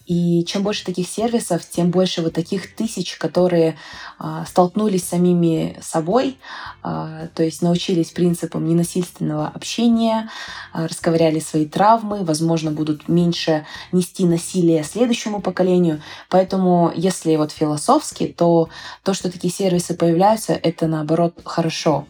и 0.08 0.42
чем 0.46 0.62
больше 0.62 0.86
таких 0.86 1.06
сервисов, 1.06 1.68
тем 1.68 1.90
больше 1.90 2.22
вот 2.22 2.32
таких 2.32 2.74
тысяч, 2.74 3.16
которые 3.16 3.76
а, 4.18 4.46
столкнулись 4.46 5.04
с 5.04 5.10
самими 5.10 5.76
собой, 5.82 6.38
а, 6.82 7.26
то 7.34 7.42
есть 7.42 7.60
научились 7.60 8.10
принципам 8.12 8.66
ненасильственного 8.66 9.48
общения, 9.48 10.30
а, 10.72 10.88
расковыряли 10.88 11.40
свои 11.40 11.66
травмы, 11.66 12.24
возможно, 12.24 12.70
будут 12.70 13.06
меньше 13.06 13.66
нести 13.92 14.24
насилие 14.24 14.82
следующему 14.82 15.42
поколению. 15.42 16.00
Поэтому, 16.30 16.90
если 16.96 17.36
вот 17.36 17.52
философски, 17.52 18.28
то 18.28 18.70
то, 19.04 19.12
что 19.12 19.30
такие 19.30 19.52
сервисы 19.52 19.92
появляются, 19.92 20.54
это 20.54 20.86
наоборот 20.86 21.34
хорошо. 21.44 22.06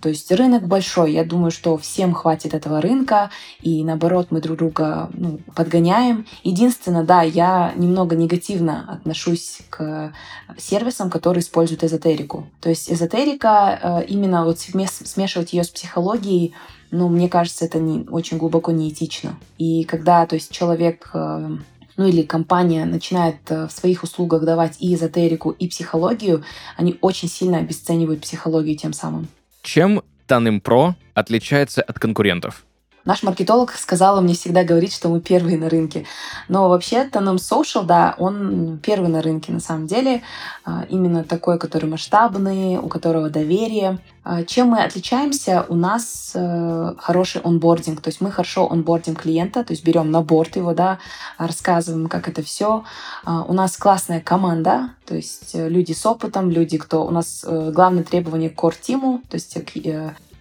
То 0.00 0.08
есть 0.08 0.30
рынок 0.30 0.66
большой, 0.66 1.12
я 1.12 1.24
думаю, 1.24 1.50
что 1.50 1.76
всем 1.76 2.14
хватит 2.14 2.54
этого 2.54 2.80
рынка, 2.80 3.30
и 3.60 3.82
наоборот 3.84 4.28
мы 4.30 4.40
друг 4.40 4.58
друга 4.58 5.10
ну, 5.12 5.40
подгоняем. 5.54 6.26
Единственное, 6.44 7.04
да, 7.04 7.22
я 7.22 7.72
немного 7.76 8.16
негативно 8.16 8.84
отношусь 8.92 9.60
к 9.70 10.12
сервисам, 10.56 11.10
которые 11.10 11.42
используют 11.42 11.84
эзотерику. 11.84 12.46
То 12.60 12.68
есть 12.68 12.90
эзотерика, 12.92 13.78
э, 13.82 14.04
именно 14.06 14.44
вот 14.44 14.58
смешивать 14.60 15.52
ее 15.52 15.64
с 15.64 15.68
психологией, 15.68 16.54
ну, 16.90 17.08
мне 17.08 17.28
кажется, 17.28 17.64
это 17.64 17.78
не, 17.78 18.08
очень 18.08 18.38
глубоко 18.38 18.70
неэтично. 18.72 19.36
И 19.58 19.84
когда, 19.84 20.24
то 20.26 20.36
есть 20.36 20.50
человек 20.50 21.10
э, 21.12 21.58
ну 21.98 22.06
или 22.06 22.22
компания 22.22 22.86
начинает 22.86 23.36
э, 23.48 23.66
в 23.66 23.72
своих 23.72 24.04
услугах 24.04 24.44
давать 24.44 24.76
и 24.78 24.94
эзотерику, 24.94 25.50
и 25.50 25.68
психологию, 25.68 26.44
они 26.76 26.96
очень 27.00 27.28
сильно 27.28 27.58
обесценивают 27.58 28.22
психологию 28.22 28.76
тем 28.76 28.92
самым. 28.92 29.28
Чем 29.62 30.02
Tanim 30.26 30.60
Pro 30.60 30.94
отличается 31.14 31.82
от 31.82 31.98
конкурентов? 31.98 32.64
Наш 33.08 33.22
маркетолог 33.22 33.72
сказала 33.72 34.20
мне 34.20 34.34
всегда 34.34 34.64
говорить, 34.64 34.92
что 34.92 35.08
мы 35.08 35.22
первые 35.22 35.56
на 35.56 35.70
рынке. 35.70 36.04
Но 36.48 36.68
вообще 36.68 37.08
Tanom 37.10 37.36
Social, 37.36 37.84
да, 37.84 38.14
он 38.18 38.78
первый 38.82 39.08
на 39.08 39.22
рынке 39.22 39.50
на 39.50 39.60
самом 39.60 39.86
деле. 39.86 40.20
А, 40.62 40.84
именно 40.90 41.24
такой, 41.24 41.58
который 41.58 41.88
масштабный, 41.88 42.76
у 42.76 42.86
которого 42.88 43.30
доверие. 43.30 43.98
А, 44.24 44.44
чем 44.44 44.68
мы 44.68 44.82
отличаемся? 44.82 45.64
У 45.70 45.74
нас 45.74 46.32
э, 46.34 46.94
хороший 46.98 47.40
онбординг, 47.40 48.02
то 48.02 48.08
есть 48.08 48.20
мы 48.20 48.30
хорошо 48.30 48.70
онбордим 48.70 49.16
клиента, 49.16 49.64
то 49.64 49.72
есть 49.72 49.86
берем 49.86 50.10
на 50.10 50.20
борт 50.20 50.56
его, 50.56 50.74
да, 50.74 50.98
рассказываем, 51.38 52.08
как 52.08 52.28
это 52.28 52.42
все. 52.42 52.84
А, 53.24 53.42
у 53.44 53.54
нас 53.54 53.78
классная 53.78 54.20
команда, 54.20 54.90
то 55.06 55.14
есть 55.14 55.54
э, 55.54 55.66
люди 55.70 55.92
с 55.94 56.04
опытом, 56.04 56.50
люди, 56.50 56.76
кто... 56.76 57.06
У 57.06 57.10
нас 57.10 57.42
э, 57.48 57.70
главное 57.74 58.04
требование 58.04 58.50
к 58.50 58.62
core-тиму, 58.62 59.22
то 59.30 59.36
есть 59.36 59.56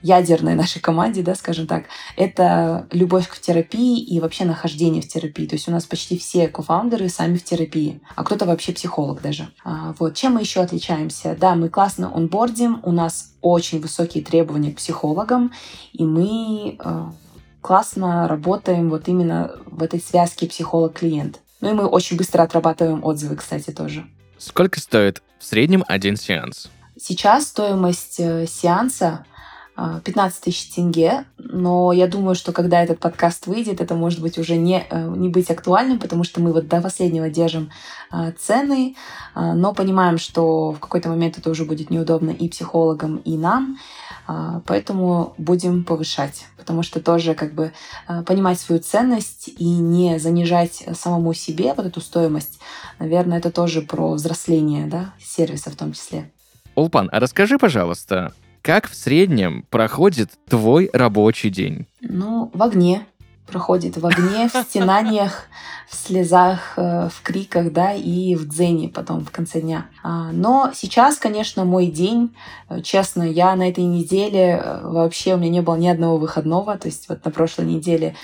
ядерной 0.08 0.56
нашей 0.56 0.82
команде, 0.82 1.22
да, 1.22 1.36
скажем 1.36 1.68
так, 1.68 1.86
это 2.16 2.88
любовь 2.92 3.28
к 3.28 3.40
терапии 3.40 4.02
и 4.02 4.20
вообще 4.20 4.46
нахождение 4.46 5.02
в 5.02 5.08
терапии. 5.08 5.46
То 5.46 5.56
есть 5.56 5.68
у 5.68 5.72
нас 5.72 5.86
почти 5.86 6.18
все 6.18 6.48
кофаундеры 6.48 7.10
сами 7.10 7.38
в 7.38 7.44
терапии, 7.44 8.02
а 8.16 8.24
кто-то 8.24 8.46
вообще 8.46 8.72
психолог 8.72 9.22
даже. 9.22 9.50
А, 9.64 9.94
вот. 10.00 10.16
Чем 10.16 10.34
мы 10.34 10.42
еще 10.42 10.62
отличаемся? 10.62 11.36
Да, 11.40 11.56
мы 11.56 11.70
классно 11.70 12.12
онбордим, 12.16 12.80
у 12.84 12.92
нас 12.92 13.34
очень 13.42 13.82
высокие 13.82 14.24
требования 14.24 14.72
к 14.72 14.78
психологам, 14.78 15.52
и 15.94 16.04
мы 16.04 16.78
э, 16.80 17.06
классно 17.62 18.28
работаем 18.28 18.90
вот 18.90 19.08
именно 19.08 19.52
в 19.66 19.84
этой 19.84 20.00
связке 20.00 20.48
психолог-клиент. 20.48 21.42
Ну 21.60 21.72
и 21.72 21.74
мы 21.74 21.86
очень 21.86 22.18
быстро 22.18 22.44
отрабатываем 22.44 23.04
отзывы, 23.04 23.36
кстати, 23.36 23.72
тоже. 23.72 24.06
Сколько 24.38 24.80
стоит 24.80 25.22
в 25.40 25.46
среднем 25.46 25.84
один 25.88 26.16
сеанс? 26.16 26.70
Сейчас 27.00 27.48
стоимость 27.48 28.20
э, 28.20 28.48
сеанса 28.48 29.26
15 29.78 30.44
тысяч 30.44 30.74
тенге, 30.74 31.26
но 31.38 31.92
я 31.92 32.08
думаю, 32.08 32.34
что 32.34 32.52
когда 32.52 32.82
этот 32.82 33.00
подкаст 33.00 33.46
выйдет, 33.46 33.80
это 33.80 33.94
может 33.94 34.22
быть 34.22 34.40
уже 34.40 34.56
не, 34.58 34.84
э, 34.90 35.14
не 35.16 35.30
быть 35.30 35.52
актуальным, 35.52 36.00
потому 36.00 36.24
что 36.24 36.42
мы 36.42 36.52
вот 36.52 36.68
до 36.68 36.82
последнего 36.82 37.30
держим 37.30 37.70
а, 38.10 38.32
цены, 38.32 38.96
но 39.36 39.74
понимаем, 39.74 40.18
что 40.18 40.72
в 40.72 40.80
какой-то 40.80 41.10
момент 41.10 41.38
это 41.38 41.50
уже 41.50 41.66
будет 41.66 41.90
неудобно 41.90 42.32
и 42.32 42.48
психологам, 42.48 43.18
и 43.18 43.38
нам, 43.38 43.78
поэтому 44.66 45.34
будем 45.38 45.84
повышать, 45.84 46.46
потому 46.58 46.84
что 46.84 47.02
тоже 47.02 47.34
как 47.34 47.54
бы 47.54 47.74
понимать 48.26 48.60
свою 48.60 48.82
ценность 48.82 49.50
и 49.58 49.66
не 49.66 50.20
занижать 50.20 50.86
самому 50.94 51.34
себе 51.34 51.74
вот 51.74 51.86
эту 51.86 52.00
стоимость, 52.00 52.60
наверное, 52.98 53.40
это 53.40 53.52
тоже 53.52 53.82
про 53.82 54.14
взросление, 54.14 54.88
да, 54.88 55.14
сервиса 55.20 55.70
в 55.70 55.76
том 55.76 55.92
числе. 55.92 56.32
Улпан, 56.76 57.10
а 57.12 57.20
расскажи, 57.20 57.58
пожалуйста, 57.58 58.34
как 58.68 58.90
в 58.90 58.96
среднем 58.96 59.64
проходит 59.70 60.32
твой 60.50 60.90
рабочий 60.92 61.50
день? 61.50 61.88
Ну, 62.02 62.52
в 62.54 62.62
огне. 62.62 63.08
Проходит 63.48 63.98
в 63.98 64.06
огне, 64.06 64.50
в 64.50 64.64
стенаниях, 64.64 65.48
в 65.88 65.96
слезах, 65.96 66.74
э, 66.76 67.08
в 67.10 67.22
криках, 67.24 67.72
да, 67.72 67.94
и 67.94 68.36
в 68.36 68.48
дзене 68.48 68.90
потом 68.90 69.24
в 69.24 69.32
конце 69.32 69.62
дня. 69.62 69.88
А, 70.04 70.32
но 70.34 70.72
сейчас, 70.76 71.18
конечно, 71.18 71.64
мой 71.64 71.88
день, 71.88 72.36
э, 72.70 72.82
честно, 72.82 73.24
я 73.24 73.56
на 73.56 73.70
этой 73.70 73.86
неделе 73.86 74.62
э, 74.62 74.82
вообще 74.84 75.36
у 75.36 75.38
меня 75.38 75.50
не 75.50 75.62
было 75.62 75.76
ни 75.76 75.88
одного 75.88 76.18
выходного, 76.18 76.78
то 76.78 76.90
есть 76.90 77.08
вот 77.08 77.24
на 77.24 77.32
прошлой 77.32 77.66
неделе 77.66 78.16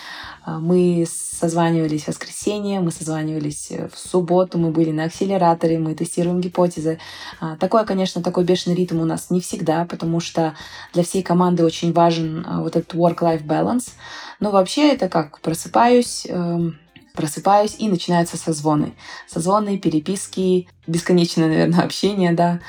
мы 0.46 1.08
созванивались 1.08 2.04
в 2.04 2.08
воскресенье, 2.10 2.82
мы 2.82 2.92
созванивались 2.92 3.72
в 3.94 3.98
субботу, 3.98 4.58
мы 4.58 4.72
были 4.72 4.92
на 4.92 5.06
акселераторе, 5.06 5.80
мы 5.80 5.96
тестируем 5.96 6.42
гипотезы. 6.42 7.00
А, 7.40 7.56
такое, 7.56 7.86
конечно, 7.86 8.22
такой 8.22 8.44
бешеный 8.44 8.76
ритм 8.76 9.00
у 9.00 9.06
нас 9.06 9.30
не 9.30 9.40
всегда, 9.40 9.86
потому 9.86 10.20
что 10.20 10.54
для 10.92 11.04
всей 11.04 11.24
команды 11.24 11.64
очень 11.64 11.94
важен 11.94 12.46
вот 12.60 12.76
этот 12.76 12.94
work-life 12.94 13.46
balance. 13.46 13.92
Но 14.44 14.52
вообще 14.52 14.92
это 14.92 15.08
как 15.08 15.40
просыпаюсь, 15.40 16.26
эм, 16.28 16.78
просыпаюсь 17.16 17.78
и 17.80 17.88
начинаются 17.88 18.36
созвоны. 18.36 18.94
Созвоны, 19.26 19.78
переписки, 19.78 20.68
бесконечное, 20.86 21.48
наверное, 21.48 21.86
общение, 21.86 22.34
да, 22.34 22.60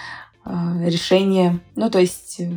э, 0.45 0.51
решения. 0.89 1.59
Ну, 1.75 1.91
то 1.91 1.99
есть 1.99 2.37
э, 2.39 2.49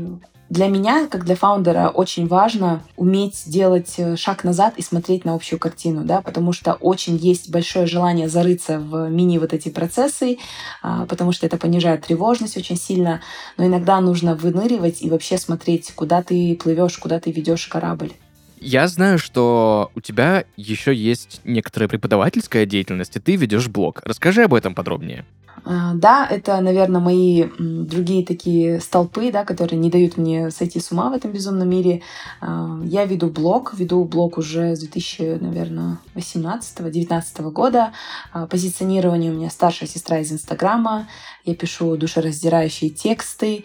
для 0.49 0.67
меня, 0.67 1.07
как 1.07 1.25
для 1.25 1.35
фаундера, 1.35 1.89
очень 1.89 2.27
важно 2.27 2.83
уметь 2.95 3.41
делать 3.47 3.95
э, 3.97 4.15
шаг 4.17 4.43
назад 4.43 4.75
и 4.77 4.83
смотреть 4.83 5.25
на 5.25 5.33
общую 5.33 5.57
картину, 5.57 6.03
да, 6.03 6.21
потому 6.21 6.53
что 6.53 6.73
очень 6.73 7.15
есть 7.15 7.49
большое 7.49 7.87
желание 7.87 8.29
зарыться 8.29 8.77
в 8.77 9.09
мини 9.09 9.39
вот 9.39 9.51
эти 9.51 9.69
процессы, 9.69 10.37
а, 10.83 11.07
потому 11.07 11.31
что 11.31 11.47
это 11.47 11.57
понижает 11.57 12.05
тревожность 12.05 12.55
очень 12.55 12.77
сильно, 12.77 13.21
но 13.57 13.65
иногда 13.65 13.99
нужно 13.99 14.35
выныривать 14.35 15.01
и 15.01 15.09
вообще 15.09 15.39
смотреть, 15.39 15.91
куда 15.95 16.21
ты 16.21 16.55
плывешь, 16.55 16.99
куда 16.99 17.19
ты 17.19 17.31
ведешь 17.31 17.65
корабль. 17.65 18.13
Я 18.59 18.87
знаю, 18.87 19.19
что 19.19 19.91
у 19.95 20.01
тебя 20.01 20.45
еще 20.55 20.93
есть 20.93 21.41
некоторая 21.43 21.87
преподавательская 21.87 22.65
деятельность, 22.65 23.15
и 23.15 23.19
ты 23.19 23.35
ведешь 23.35 23.67
блог. 23.67 24.01
Расскажи 24.03 24.43
об 24.43 24.53
этом 24.53 24.73
подробнее. 24.73 25.25
А, 25.65 25.93
да, 25.93 26.27
это, 26.29 26.59
наверное, 26.61 27.01
мои 27.01 27.45
другие 27.57 28.25
такие 28.25 28.79
столпы, 28.79 29.31
да, 29.31 29.43
которые 29.43 29.79
не 29.79 29.89
дают 29.89 30.17
мне 30.17 30.51
сойти 30.51 30.79
с 30.79 30.91
ума 30.91 31.09
в 31.09 31.13
этом 31.13 31.31
безумном 31.31 31.69
мире. 31.69 32.01
А, 32.41 32.79
я 32.83 33.05
веду 33.05 33.29
блог, 33.29 33.73
веду 33.73 34.03
блог 34.03 34.37
уже 34.37 34.75
с 34.75 34.79
2000, 34.79 35.39
наверное, 35.41 35.99
18-19 36.15 37.51
года. 37.51 37.91
А, 38.31 38.47
позиционирование 38.47 39.31
у 39.31 39.35
меня 39.35 39.49
старшая 39.49 39.89
сестра 39.89 40.19
из 40.19 40.31
Инстаграма. 40.31 41.07
Я 41.43 41.55
пишу 41.55 41.95
душераздирающие 41.95 42.89
тексты, 42.89 43.63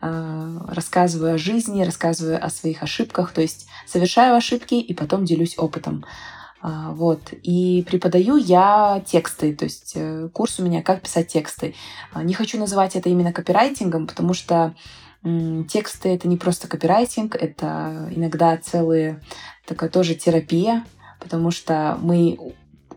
рассказываю 0.00 1.34
о 1.34 1.38
жизни, 1.38 1.82
рассказываю 1.82 2.44
о 2.44 2.50
своих 2.50 2.82
ошибках, 2.82 3.32
то 3.32 3.40
есть 3.40 3.66
совершаю 3.86 4.36
ошибки 4.36 4.74
и 4.74 4.94
потом 4.94 5.24
делюсь 5.24 5.58
опытом. 5.58 6.04
А, 6.66 6.92
вот. 6.92 7.34
И 7.42 7.84
преподаю 7.86 8.38
я 8.38 9.02
тексты, 9.04 9.54
то 9.54 9.66
есть 9.66 9.92
э, 9.96 10.30
курс 10.32 10.58
у 10.58 10.62
меня 10.64 10.82
«Как 10.82 11.02
писать 11.02 11.28
тексты». 11.28 11.74
А, 12.10 12.22
не 12.22 12.32
хочу 12.32 12.58
называть 12.58 12.96
это 12.96 13.10
именно 13.10 13.34
копирайтингом, 13.34 14.06
потому 14.06 14.32
что 14.32 14.74
Тексты— 15.68 16.08
это 16.10 16.28
не 16.28 16.36
просто 16.36 16.68
копирайтинг, 16.68 17.34
это 17.34 18.10
иногда 18.14 18.58
целая 18.58 19.22
такая 19.64 19.88
тоже 19.88 20.14
терапия, 20.14 20.84
потому 21.18 21.50
что 21.50 21.98
мы 22.02 22.36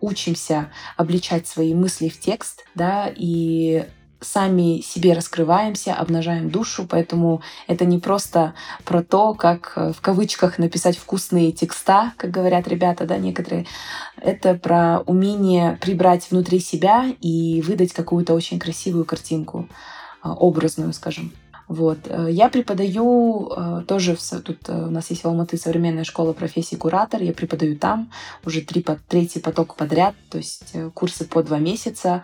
учимся 0.01 0.69
обличать 0.97 1.47
свои 1.47 1.73
мысли 1.73 2.09
в 2.09 2.19
текст, 2.19 2.65
да, 2.75 3.09
и 3.15 3.85
сами 4.19 4.81
себе 4.81 5.13
раскрываемся, 5.13 5.93
обнажаем 5.93 6.49
душу, 6.49 6.87
поэтому 6.89 7.41
это 7.67 7.85
не 7.85 7.99
просто 7.99 8.53
про 8.83 9.03
то, 9.03 9.33
как 9.33 9.73
э, 9.75 9.93
в 9.93 10.01
кавычках 10.01 10.57
написать 10.57 10.97
вкусные 10.97 11.51
текста, 11.51 12.13
как 12.17 12.31
говорят 12.31 12.67
ребята, 12.67 13.05
да, 13.05 13.17
некоторые. 13.17 13.65
Это 14.19 14.55
про 14.55 15.01
умение 15.05 15.77
прибрать 15.81 16.29
внутри 16.31 16.59
себя 16.59 17.13
и 17.21 17.61
выдать 17.61 17.93
какую-то 17.93 18.33
очень 18.33 18.59
красивую 18.59 19.05
картинку, 19.05 19.67
а, 20.21 20.33
образную, 20.33 20.93
скажем. 20.93 21.31
Вот. 21.67 21.99
Э, 22.05 22.27
я 22.31 22.49
преподаю 22.49 23.51
э, 23.55 23.83
тоже, 23.87 24.15
в, 24.15 24.41
тут 24.41 24.67
у 24.69 24.89
нас 24.89 25.11
есть 25.11 25.23
в 25.23 25.27
Алматы 25.27 25.57
современная 25.57 26.05
школа 26.05 26.33
профессии 26.33 26.75
куратор, 26.75 27.21
я 27.21 27.33
преподаю 27.33 27.77
там 27.77 28.11
уже 28.45 28.61
три, 28.61 28.83
третий 29.07 29.39
поток 29.39 29.75
подряд, 29.75 30.15
то 30.31 30.39
есть 30.39 30.73
курсы 30.95 31.25
по 31.25 31.43
два 31.43 31.59
месяца. 31.59 32.23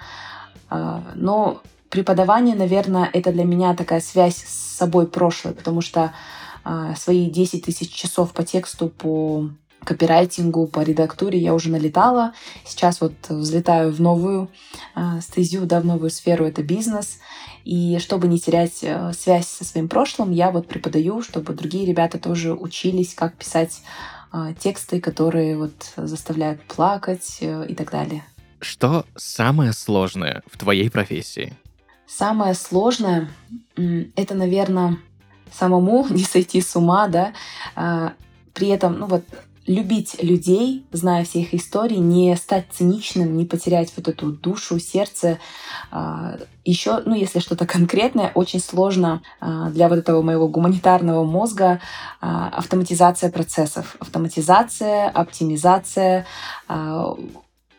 Но 1.16 1.62
преподавание, 1.94 2.56
наверное, 2.56 3.08
это 3.14 3.32
для 3.32 3.44
меня 3.44 3.76
такая 3.76 4.02
связь 4.02 4.38
с 4.38 4.78
собой 4.78 5.06
прошлой, 5.06 5.54
потому 5.54 5.82
что 5.82 6.12
э, 6.66 6.96
свои 6.98 7.30
10 7.30 7.64
тысяч 7.64 7.94
часов 7.94 8.34
по 8.34 8.44
тексту, 8.44 8.90
по 8.90 9.52
копирайтингу, 9.84 10.66
по 10.66 10.80
редактуре 10.80 11.38
я 11.38 11.54
уже 11.54 11.70
налетала. 11.70 12.34
Сейчас 12.66 13.00
вот 13.00 13.14
взлетаю 13.30 13.94
в 13.94 14.02
новую 14.02 14.50
э, 14.96 15.22
стезю, 15.22 15.68
да, 15.68 15.82
в 15.82 15.86
новую 15.86 16.10
сферу, 16.10 16.46
это 16.46 16.64
бизнес. 16.64 17.20
И 17.64 18.00
чтобы 18.00 18.28
не 18.28 18.40
терять 18.40 18.80
э, 18.82 19.14
связь 19.14 19.48
со 19.48 19.64
своим 19.64 19.88
прошлым, 19.88 20.32
я 20.32 20.50
вот 20.50 20.68
преподаю, 20.68 21.22
чтобы 21.22 21.54
другие 21.54 21.86
ребята 21.86 22.18
тоже 22.18 22.56
учились, 22.56 23.14
как 23.14 23.36
писать 23.36 23.84
э, 24.34 24.56
тексты, 24.58 25.00
которые 25.00 25.60
вот 25.60 25.94
заставляют 25.96 26.64
плакать 26.64 27.38
э, 27.42 27.68
и 27.70 27.76
так 27.76 27.92
далее. 27.92 28.24
Что 28.62 29.06
самое 29.16 29.74
сложное 29.74 30.42
в 30.48 30.58
твоей 30.58 30.90
профессии? 30.90 31.54
Самое 32.16 32.54
сложное— 32.54 33.30
это, 34.16 34.36
наверное, 34.36 35.00
самому 35.52 36.06
не 36.12 36.24
сойти 36.24 36.62
с 36.62 36.76
ума, 36.76 37.08
да, 37.08 37.34
а, 37.76 38.14
при 38.54 38.68
этом, 38.68 39.00
ну 39.00 39.08
вот, 39.08 39.24
любить 39.66 40.22
людей, 40.22 40.86
зная 40.92 41.24
все 41.24 41.40
их 41.40 41.54
истории, 41.56 41.96
не 41.96 42.36
стать 42.36 42.66
циничным, 42.72 43.36
не 43.36 43.46
потерять 43.46 43.94
вот 43.96 44.10
эту 44.10 44.32
душу, 44.32 44.78
сердце. 44.78 45.40
А, 45.90 46.38
Еще, 46.66 47.02
ну, 47.06 47.16
если 47.16 47.40
что-то 47.40 47.66
конкретное, 47.66 48.32
очень 48.36 48.60
сложно 48.60 49.24
а, 49.40 49.72
для 49.72 49.90
вот 49.90 49.98
этого 49.98 50.22
моего 50.22 50.48
гуманитарного 50.48 51.24
мозга 51.24 51.80
автоматизация 52.20 53.32
процессов. 53.32 53.96
Автоматизация, 54.00 55.10
оптимизация, 55.10 56.26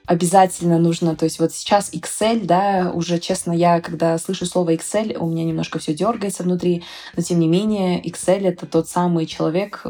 обязательно 0.07 0.79
нужно, 0.79 1.17
то 1.17 1.25
есть 1.25 1.39
вот 1.39 1.53
сейчас 1.53 1.93
Excel, 1.93 2.45
да, 2.45 2.93
уже 2.95 3.19
честно, 3.19 3.53
я 3.53 3.81
когда 3.81 4.19
слышу 4.19 4.45
слово 4.45 4.75
Excel, 4.75 5.17
у 5.17 5.27
меня 5.27 5.45
немножко 5.45 5.79
все 5.79 5.95
дергается 5.95 6.43
внутри, 6.43 6.85
но 7.17 7.23
тем 7.23 7.41
не 7.41 7.49
менее 7.49 8.03
Excel 8.03 8.47
это 8.47 8.67
тот 8.67 8.89
самый 8.89 9.25
человек 9.25 9.81
э, 9.85 9.89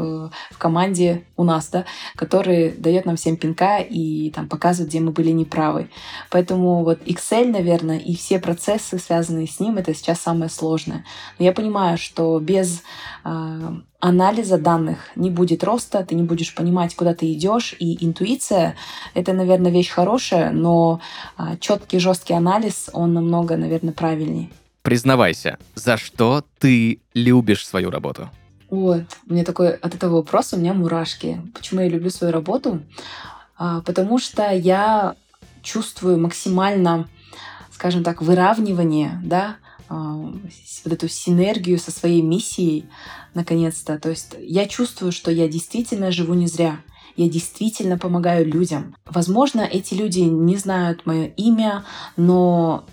в 0.51 0.59
команде 0.59 1.25
у 1.37 1.43
нас, 1.43 1.69
да, 1.69 1.85
который 2.15 2.71
дает 2.71 3.07
нам 3.07 3.17
всем 3.17 3.37
пинка 3.37 3.79
и 3.79 4.31
там 4.31 4.49
показывает, 4.49 4.91
где 4.91 5.01
мы 5.01 5.11
были 5.11 5.31
неправы. 5.31 5.91
Поэтому 6.31 6.85
вот 6.85 7.01
Excel, 7.07 7.51
наверное, 7.51 7.99
и 7.99 8.15
все 8.15 8.39
процессы, 8.39 8.99
связанные 8.99 9.49
с 9.49 9.59
ним, 9.59 9.79
это 9.79 9.95
сейчас 9.95 10.21
самое 10.21 10.51
сложное. 10.51 11.05
Но 11.39 11.45
я 11.45 11.53
понимаю, 11.53 11.99
что 11.99 12.39
без 12.39 12.83
э, 13.25 13.71
анализа 14.05 14.59
данных 14.59 14.99
не 15.17 15.31
будет 15.31 15.65
роста, 15.65 16.05
ты 16.05 16.15
не 16.15 16.23
будешь 16.23 16.55
понимать, 16.55 16.95
куда 16.95 17.15
ты 17.15 17.33
идешь, 17.33 17.75
и 17.79 18.05
интуиция— 18.05 18.77
это, 19.15 19.33
наверное, 19.33 19.73
вещь 19.73 19.89
хорошая, 19.89 20.51
но 20.51 21.01
а, 21.39 21.57
четкий, 21.57 21.99
жесткий 21.99 22.35
анализ, 22.35 22.91
он 22.93 23.15
намного, 23.15 23.57
наверное, 23.57 23.95
правильнее. 23.95 24.51
Признавайся, 24.83 25.57
за 25.75 25.97
что 25.97 26.45
ты 26.59 27.01
любишь 27.15 27.67
свою 27.67 27.91
работу? 27.91 28.29
Ой, 28.69 29.07
мне 29.25 29.43
такой 29.43 29.71
от 29.71 29.95
этого 29.95 30.17
вопроса 30.17 30.57
у 30.57 30.59
меня 30.59 30.75
мурашки. 30.75 31.41
Почему 31.55 31.81
я 31.81 31.89
люблю 31.89 32.11
свою 32.11 32.31
работу? 32.31 32.83
А, 33.57 33.81
потому 33.81 34.19
что 34.19 34.51
я 34.51 35.15
чувствую 35.63 36.21
максимально, 36.21 37.09
скажем 37.73 38.05
так, 38.05 38.21
выравнивание, 38.21 39.19
да, 39.25 39.57
а, 39.89 40.17
вот 40.85 40.93
эту 40.93 41.09
синергию 41.09 41.79
со 41.79 41.91
своей 41.91 42.21
миссией, 42.21 42.85
наконец-то. 43.35 43.99
То 43.99 44.11
есть 44.11 44.37
я 44.41 44.67
чувствую, 44.67 45.13
что 45.13 45.31
я 45.31 45.49
действительно 45.49 46.11
живу 46.11 46.35
не 46.35 46.47
зря. 46.47 46.81
Я 47.17 47.29
действительно 47.29 47.97
помогаю 47.99 48.47
людям. 48.47 48.97
Возможно, 49.07 49.61
эти 49.61 49.95
люди 49.95 50.21
не 50.21 50.57
знают 50.57 51.07
мое 51.07 51.27
имя, 51.27 51.85
но 52.17 52.85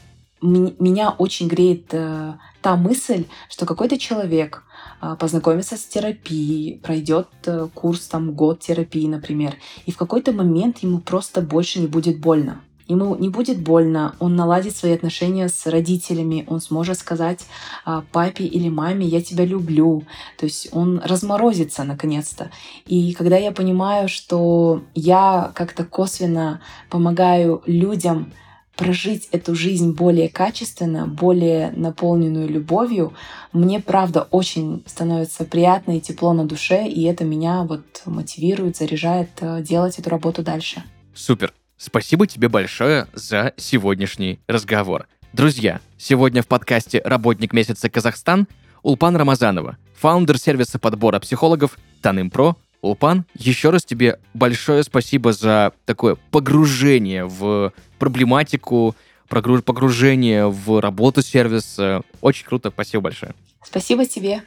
меня 0.42 1.12
очень 1.12 1.48
греет 1.48 1.88
э, 1.92 2.34
та 2.62 2.76
мысль, 2.76 3.26
что 3.50 3.66
какой-то 3.66 3.98
человек 3.98 4.64
э, 5.02 5.16
познакомится 5.20 5.78
с 5.78 5.86
терапией, 5.86 6.80
пройдет 6.80 7.28
э, 7.46 7.68
курс 7.74 8.08
там 8.08 8.34
год 8.34 8.60
терапии, 8.60 9.08
например, 9.08 9.56
и 9.86 9.92
в 9.92 9.98
какой-то 9.98 10.32
момент 10.32 10.80
ему 10.80 11.00
просто 11.00 11.42
больше 11.42 11.80
не 11.80 11.88
будет 11.88 12.20
больно 12.20 12.62
ему 12.88 13.15
не 13.15 13.30
будет 13.30 13.62
больно, 13.62 14.15
он 14.20 14.36
наладит 14.36 14.76
свои 14.76 14.94
отношения 14.94 15.50
с 15.50 15.65
родителями, 15.65 16.46
он 16.48 16.62
сможет 16.62 17.00
сказать 17.00 17.46
а, 17.86 18.04
папе 18.12 18.46
или 18.46 18.70
маме 18.70 19.06
«я 19.06 19.22
тебя 19.22 19.46
люблю», 19.46 20.04
то 20.38 20.46
есть 20.46 20.70
он 20.72 21.00
разморозится 21.04 21.84
наконец-то. 21.84 22.52
И 22.86 23.13
когда 23.13 23.38
я 23.38 23.52
понимаю, 23.52 24.10
что 24.10 24.84
я 24.96 25.52
как-то 25.56 25.86
косвенно 25.86 26.62
помогаю 26.89 27.62
людям 27.65 28.32
прожить 28.76 29.28
эту 29.32 29.54
жизнь 29.54 29.91
более 29.91 30.30
качественно, 30.30 31.06
более 31.06 31.72
наполненную 31.72 32.50
любовью, 32.50 33.13
мне 33.54 33.80
правда 33.80 34.28
очень 34.32 34.84
становится 34.88 35.46
приятно 35.46 35.98
и 35.98 36.02
тепло 36.02 36.34
на 36.34 36.46
душе, 36.46 36.88
и 36.88 37.04
это 37.04 37.24
меня 37.24 37.63
вот 37.63 38.02
мотивирует, 38.06 38.78
заряжает 38.78 39.30
э, 39.41 39.62
делать 39.62 40.00
эту 40.00 40.10
работу 40.10 40.41
дальше. 40.41 40.84
Супер. 41.13 41.54
Спасибо 41.84 42.28
тебе 42.28 42.48
большое 42.48 43.08
за 43.12 43.54
сегодняшний 43.58 44.39
разговор. 44.46 45.08
Друзья, 45.34 45.82
сегодня 45.98 46.44
в 46.44 46.48
подкасте 46.48 47.02
«Работник 47.04 47.54
месяца 47.54 47.89
Казахстан» 47.89 48.48
Улпан 48.84 49.15
Рамазанова, 49.15 49.78
фаундер 49.96 50.38
сервиса 50.38 50.78
подбора 50.78 51.20
психологов 51.20 51.80
Таным.Про. 52.04 52.56
Улпан, 52.82 53.26
еще 53.34 53.72
раз 53.72 53.84
тебе 53.84 54.20
большое 54.36 54.84
спасибо 54.84 55.34
за 55.34 55.74
такое 55.86 56.17
погружение 56.30 57.26
в 57.26 57.74
проблематику, 57.98 58.96
погружение 59.28 60.50
в 60.50 60.80
работу 60.82 61.24
сервиса. 61.24 62.04
Очень 62.22 62.46
круто, 62.46 62.70
спасибо 62.70 63.06
большое. 63.06 63.34
Спасибо 63.63 64.06
тебе. 64.06 64.44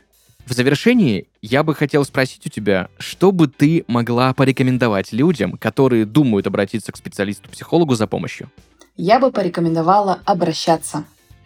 В 0.47 0.53
завершении 0.53 1.27
я 1.41 1.63
бы 1.63 1.75
хотел 1.75 2.05
спросить 2.05 2.47
у 2.47 2.51
тебя, 2.51 2.89
что 2.99 3.33
бы 3.33 3.49
ты 3.49 3.85
могла 3.87 4.35
порекомендовать 4.35 5.13
людям, 5.13 5.53
которые 5.57 6.05
думают 6.05 6.47
обратиться 6.47 6.93
к 6.93 6.97
специалисту-психологу 6.97 7.95
за 7.95 8.07
помощью? 8.07 8.51
Я 8.97 9.19
бы 9.19 9.33
порекомендовала 9.33 10.21
обращаться 10.27 11.05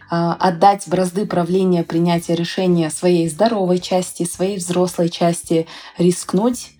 а, 0.09 0.33
отдать 0.33 0.87
бразды 0.87 1.25
правления 1.25 1.83
принятия 1.83 2.35
решения 2.35 2.89
своей 2.89 3.29
здоровой 3.29 3.79
части, 3.79 4.25
своей 4.25 4.57
взрослой 4.57 5.09
части, 5.09 5.65
рискнуть, 5.97 6.71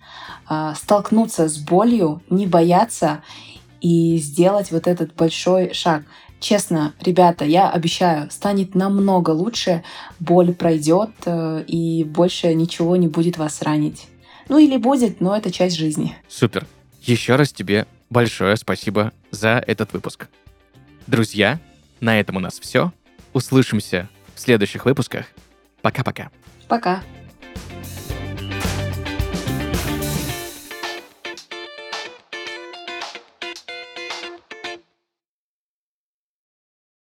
а, 0.46 0.74
столкнуться 0.74 1.48
с 1.48 1.56
болью, 1.56 2.22
не 2.28 2.46
бояться 2.46 3.22
и 3.80 4.18
сделать 4.18 4.72
вот 4.72 4.86
этот 4.86 5.14
большой 5.14 5.72
шаг. 5.72 6.02
Честно, 6.40 6.94
ребята, 7.00 7.44
я 7.44 7.70
обещаю, 7.70 8.30
станет 8.30 8.74
намного 8.74 9.30
лучше, 9.30 9.84
боль 10.18 10.54
пройдет 10.54 11.10
э, 11.26 11.64
и 11.66 12.02
больше 12.04 12.54
ничего 12.54 12.96
не 12.96 13.08
будет 13.08 13.36
вас 13.36 13.60
ранить. 13.60 14.08
Ну 14.48 14.58
или 14.58 14.78
будет, 14.78 15.20
но 15.20 15.36
это 15.36 15.52
часть 15.52 15.76
жизни. 15.76 16.16
Супер. 16.28 16.66
Еще 17.02 17.36
раз 17.36 17.52
тебе 17.52 17.86
большое 18.08 18.56
спасибо 18.56 19.12
за 19.30 19.62
этот 19.66 19.92
выпуск. 19.92 20.28
Друзья, 21.06 21.60
на 22.00 22.18
этом 22.18 22.36
у 22.36 22.40
нас 22.40 22.58
все. 22.58 22.92
Услышимся 23.34 24.08
в 24.34 24.40
следующих 24.40 24.86
выпусках. 24.86 25.26
Пока-пока. 25.82 26.30
Пока. 26.68 26.94
-пока. 26.94 27.00
Пока. 27.00 27.19